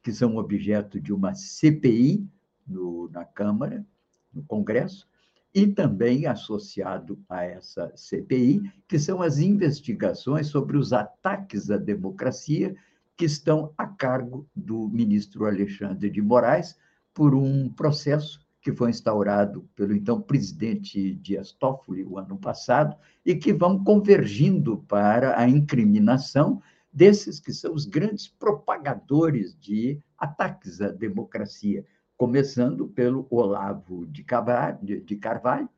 [0.02, 2.28] que são objeto de uma CPI
[2.66, 3.84] no, na Câmara,
[4.32, 5.08] no Congresso,
[5.54, 12.74] e também associado a essa CPI, que são as investigações sobre os ataques à democracia
[13.16, 16.76] que estão a cargo do ministro Alexandre de Moraes
[17.12, 23.34] por um processo que foi instaurado pelo então presidente Dias Toffoli o ano passado e
[23.34, 30.88] que vão convergindo para a incriminação desses que são os grandes propagadores de ataques à
[30.88, 31.84] democracia,
[32.20, 35.70] começando pelo Olavo de Carvalho,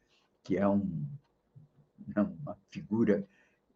[0.43, 1.07] que é um,
[2.17, 3.25] uma figura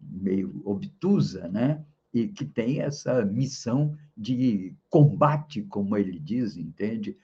[0.01, 1.85] meio obtusa, né?
[2.13, 7.17] e que tem essa missão de combate, como ele diz, entende?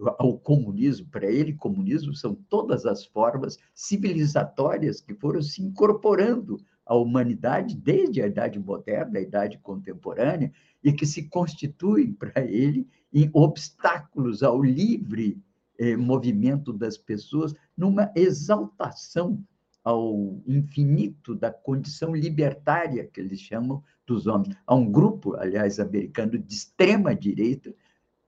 [0.00, 1.06] Ao comunismo.
[1.10, 8.22] Para ele, comunismo são todas as formas civilizatórias que foram se incorporando à humanidade desde
[8.22, 10.50] a Idade Moderna, a Idade Contemporânea,
[10.82, 15.40] e que se constituem para ele em obstáculos ao livre
[15.78, 19.42] eh, movimento das pessoas, numa exaltação
[19.84, 24.56] ao infinito da condição libertária que eles chamam dos homens.
[24.66, 27.74] Há um grupo, aliás, americano de extrema direita,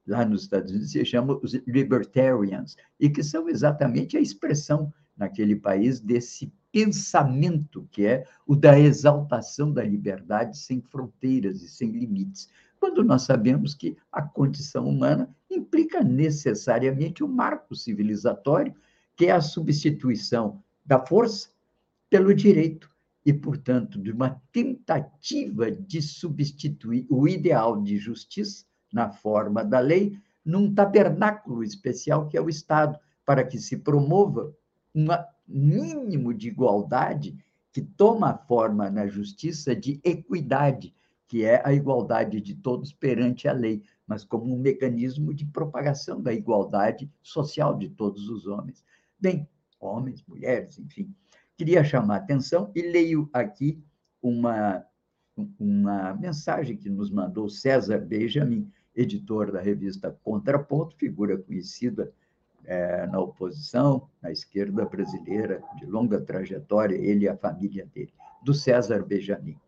[0.07, 5.55] lá nos Estados Unidos, se chama os libertarians, e que são exatamente a expressão naquele
[5.55, 12.49] país desse pensamento que é o da exaltação da liberdade sem fronteiras e sem limites.
[12.81, 18.74] Quando nós sabemos que a condição humana implica necessariamente um marco civilizatório,
[19.14, 21.51] que é a substituição da força
[22.09, 22.91] pelo direito,
[23.24, 30.18] e, portanto, de uma tentativa de substituir o ideal de justiça na forma da lei
[30.43, 34.53] num tabernáculo especial que é o Estado, para que se promova
[34.95, 35.07] um
[35.47, 37.37] mínimo de igualdade
[37.72, 40.95] que toma a forma na justiça de equidade,
[41.31, 46.20] que é a igualdade de todos perante a lei, mas como um mecanismo de propagação
[46.20, 48.85] da igualdade social de todos os homens.
[49.18, 51.14] Bem, homens, mulheres, enfim
[51.61, 53.78] queria chamar a atenção e leio aqui
[54.22, 54.83] uma,
[55.59, 58.66] uma mensagem que nos mandou César Benjamin,
[58.97, 62.11] editor da revista Contraponto, figura conhecida
[62.64, 68.55] é, na oposição, na esquerda brasileira, de longa trajetória, ele e a família dele, do
[68.55, 69.59] César Benjamin.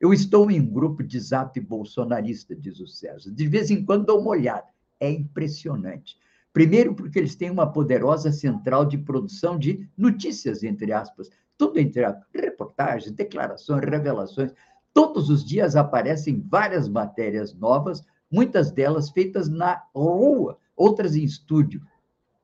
[0.00, 3.30] Eu estou em um grupo de zap bolsonarista, diz o César.
[3.30, 4.66] De vez em quando dou uma olhada.
[4.98, 6.16] É impressionante.
[6.52, 12.02] Primeiro, porque eles têm uma poderosa central de produção de notícias, entre aspas, tudo entre
[12.34, 14.52] reportagens, declarações, revelações.
[14.92, 21.82] Todos os dias aparecem várias matérias novas, muitas delas feitas na rua, outras em estúdio,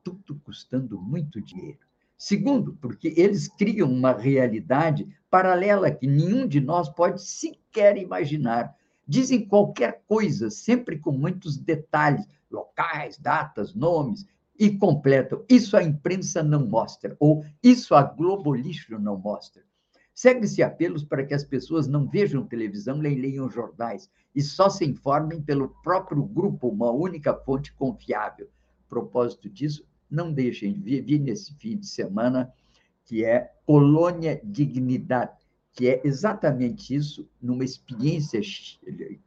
[0.04, 1.78] tudo custando muito dinheiro.
[2.18, 8.74] Segundo, porque eles criam uma realidade paralela que nenhum de nós pode sequer imaginar.
[9.06, 14.24] Dizem qualquer coisa, sempre com muitos detalhes, locais, datas, nomes,
[14.58, 15.44] e completam.
[15.46, 19.62] Isso a imprensa não mostra, ou isso a Globo Lixo não mostra.
[20.14, 24.86] Segue-se apelos para que as pessoas não vejam televisão nem leiam jornais e só se
[24.86, 28.48] informem pelo próprio grupo, uma única fonte confiável.
[28.86, 32.50] A propósito disso, não deixem de vir nesse fim de semana,
[33.06, 35.32] que é Colônia Dignidade,
[35.72, 38.40] que é exatamente isso, numa experiência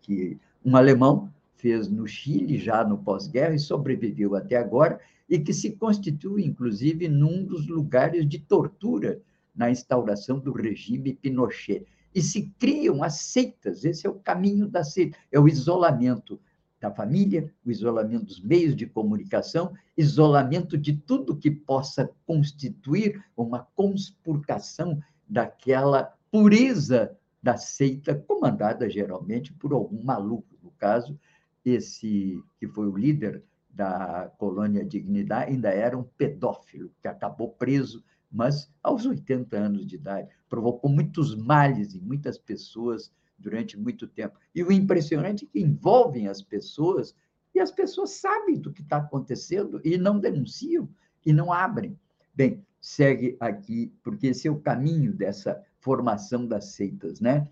[0.01, 4.99] que um alemão fez no Chile, já no pós-guerra, e sobreviveu até agora,
[5.29, 9.21] e que se constitui, inclusive, num dos lugares de tortura
[9.55, 11.85] na instauração do regime Pinochet.
[12.13, 16.39] E se criam as seitas, esse é o caminho da seita, é o isolamento
[16.79, 23.67] da família, o isolamento dos meios de comunicação, isolamento de tudo que possa constituir uma
[23.75, 30.57] conspurcação daquela pureza da seita, comandada geralmente por algum maluco.
[30.61, 31.19] No caso,
[31.65, 38.03] esse que foi o líder da colônia Dignidade ainda era um pedófilo, que acabou preso,
[38.31, 40.29] mas aos 80 anos de idade.
[40.49, 44.37] Provocou muitos males em muitas pessoas durante muito tempo.
[44.53, 47.15] E o impressionante é que envolvem as pessoas
[47.53, 50.87] e as pessoas sabem do que está acontecendo e não denunciam
[51.25, 51.97] e não abrem.
[52.33, 57.47] Bem, segue aqui, porque esse é o caminho dessa formação das seitas, né?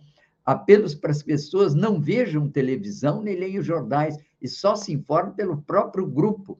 [0.46, 5.62] Apelos para as pessoas não vejam televisão nem leiam jornais e só se informem pelo
[5.62, 6.58] próprio grupo.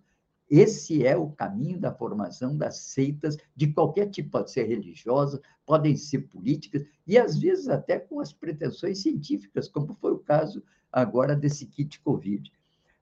[0.50, 5.98] Esse é o caminho da formação das seitas de qualquer tipo, pode ser religiosa, podem
[5.98, 11.36] ser políticas, e às vezes até com as pretensões científicas, como foi o caso agora
[11.36, 12.50] desse kit Covid.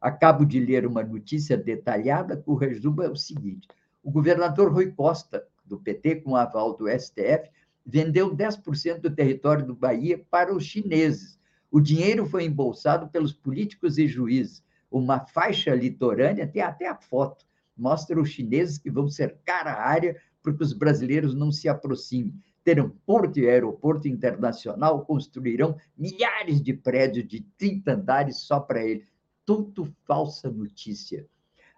[0.01, 3.67] Acabo de ler uma notícia detalhada, que o resumo é o seguinte:
[4.03, 7.49] o governador Rui Costa, do PT, com aval do STF,
[7.85, 11.39] vendeu 10% do território do Bahia para os chineses.
[11.71, 17.45] O dinheiro foi embolsado pelos políticos e juízes uma faixa litorânea, tem até a foto,
[17.75, 22.33] mostra os chineses que vão cercar a área para que os brasileiros não se aproximem.
[22.63, 29.05] Terão porto e aeroporto internacional, construirão milhares de prédios de 30 andares só para ele.
[29.45, 31.27] Tudo falsa notícia.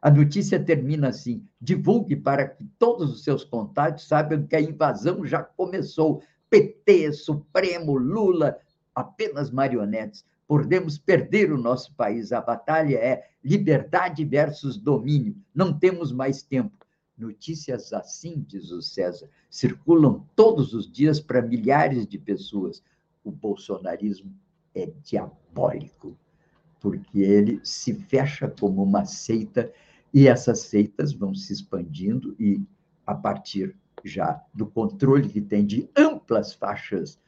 [0.01, 5.25] A notícia termina assim: divulgue para que todos os seus contatos saibam que a invasão
[5.25, 6.21] já começou.
[6.49, 8.57] PT, Supremo, Lula,
[8.95, 12.31] apenas marionetes podemos perder o nosso país.
[12.31, 15.35] A batalha é liberdade versus domínio.
[15.53, 16.85] Não temos mais tempo.
[17.17, 22.83] Notícias assim, diz o César, circulam todos os dias para milhares de pessoas.
[23.23, 24.31] O bolsonarismo
[24.73, 26.17] é diabólico,
[26.79, 29.71] porque ele se fecha como uma seita
[30.13, 32.61] e essas seitas vão se expandindo e,
[33.05, 33.75] a partir
[34.05, 37.19] já do controle que tem de amplas faixas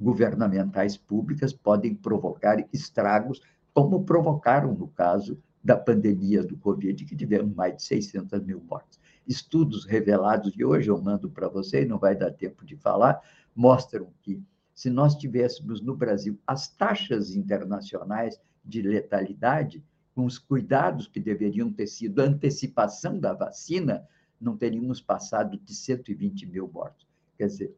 [0.00, 3.40] governamentais públicas podem provocar estragos,
[3.74, 8.98] como provocaram no caso da pandemia do Covid, que tivemos mais de 600 mil mortes.
[9.28, 13.20] Estudos revelados, e hoje eu mando para vocês, não vai dar tempo de falar,
[13.54, 14.42] mostram que
[14.74, 19.84] se nós tivéssemos no Brasil as taxas internacionais de letalidade,
[20.14, 24.08] com os cuidados que deveriam ter sido a antecipação da vacina,
[24.40, 27.06] não teríamos passado de 120 mil mortos.
[27.36, 27.76] Quer dizer,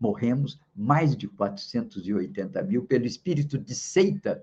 [0.00, 4.42] morremos mais de 480 mil pelo espírito de seita,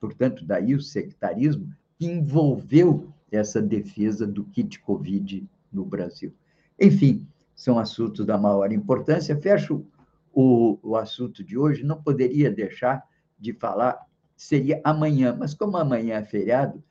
[0.00, 6.32] portanto, daí o sectarismo, que envolveu essa defesa do kit Covid no Brasil.
[6.78, 9.38] Enfim, são assuntos da maior importância.
[9.38, 9.84] Fecho
[10.32, 13.06] o, o assunto de hoje, não poderia deixar
[13.38, 14.06] de falar,
[14.36, 16.82] seria amanhã, mas como amanhã é feriado,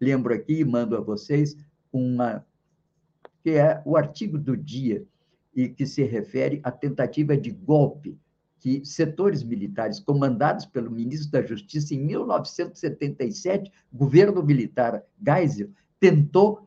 [0.00, 1.56] lembro aqui e mando a vocês
[1.92, 2.44] uma
[3.42, 5.04] que é o artigo do dia
[5.54, 8.18] e que se refere à tentativa de golpe
[8.58, 15.68] que setores militares comandados pelo ministro da Justiça em 1977, governo militar Geisel,
[16.00, 16.66] tentou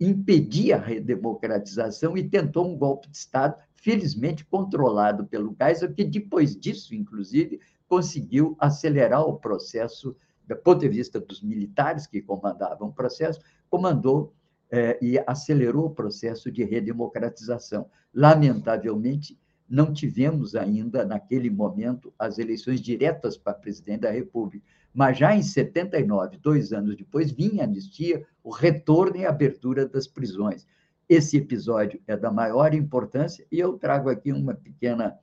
[0.00, 6.56] impedir a redemocratização e tentou um golpe de Estado, felizmente controlado pelo Geisel, que depois
[6.56, 10.16] disso, inclusive, conseguiu acelerar o processo,
[10.46, 14.32] do ponto de vista dos militares que comandavam o processo, comandou
[14.74, 17.88] é, e acelerou o processo de redemocratização.
[18.12, 24.66] Lamentavelmente, não tivemos ainda, naquele momento, as eleições diretas para presidente da República.
[24.92, 29.86] Mas já em 79, dois anos depois, vinha a anistia, o retorno e a abertura
[29.88, 30.66] das prisões.
[31.08, 35.16] Esse episódio é da maior importância e eu trago aqui uma pequena,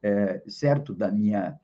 [0.00, 1.58] é, certo da minha,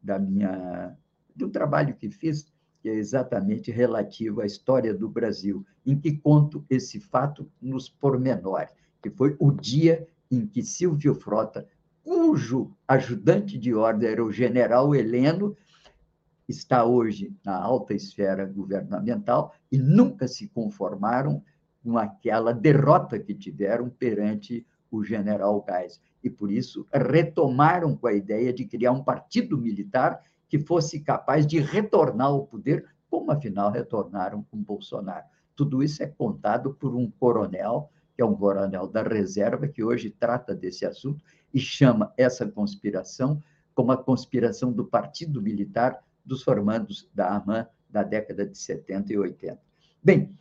[0.00, 0.96] da minha,
[1.34, 2.46] do trabalho que fiz,
[2.80, 8.72] que é exatamente relativo à história do Brasil, em que conto esse fato nos pormenores,
[9.02, 11.66] que foi o dia em que Silvio Frota,
[12.04, 15.56] cujo ajudante de ordem era o general Heleno,
[16.48, 21.42] está hoje na alta esfera governamental e nunca se conformaram
[21.82, 26.00] com aquela derrota que tiveram perante o general Gás.
[26.24, 31.46] E por isso retomaram com a ideia de criar um partido militar que fosse capaz
[31.46, 35.24] de retornar ao poder, como afinal retornaram com Bolsonaro.
[35.54, 40.10] Tudo isso é contado por um coronel que é um coronel da reserva, que hoje
[40.10, 41.22] trata desse assunto
[41.54, 43.40] e chama essa conspiração
[43.72, 49.18] como a conspiração do Partido Militar dos formandos da AMAN da década de 70 e
[49.18, 49.60] 80.
[50.02, 50.36] Bem,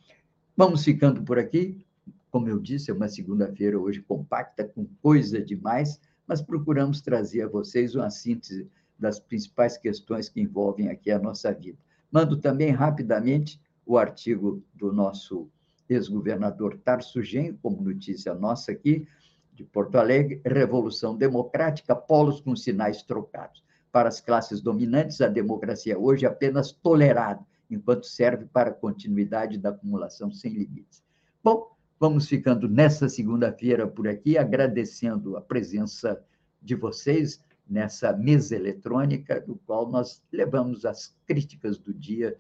[0.56, 1.86] vamos ficando por aqui.
[2.32, 7.48] Como eu disse, é uma segunda-feira hoje compacta, com coisa demais, mas procuramos trazer a
[7.48, 8.68] vocês uma síntese
[8.98, 11.78] das principais questões que envolvem aqui a nossa vida.
[12.12, 15.50] Mando também rapidamente o artigo do nosso
[15.90, 19.08] ex-governador Tarso Genro, como notícia nossa aqui,
[19.54, 23.64] de Porto Alegre, Revolução Democrática, polos com sinais trocados.
[23.92, 29.58] Para as classes dominantes, a democracia hoje é apenas tolerada, enquanto serve para a continuidade
[29.58, 31.04] da acumulação sem limites.
[31.44, 36.22] Bom, vamos ficando nessa segunda-feira por aqui, agradecendo a presença
[36.62, 42.38] de vocês nessa mesa eletrônica, do qual nós levamos as críticas do dia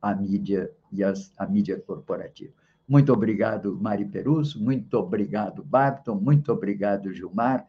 [0.00, 2.52] à mídia e à mídia corporativa.
[2.88, 7.66] Muito obrigado, Mari Peruso, muito obrigado, Babton, muito obrigado, Gilmar,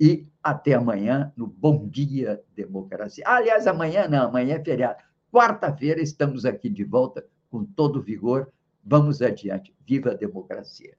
[0.00, 3.24] e até amanhã no Bom Dia Democracia.
[3.26, 5.02] aliás, amanhã não, amanhã é feriado.
[5.30, 8.50] Quarta-feira estamos aqui de volta com todo vigor.
[8.82, 9.74] Vamos adiante.
[9.86, 10.96] Viva a democracia!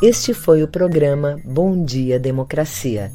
[0.00, 3.10] Este foi o programa Bom Dia Democracia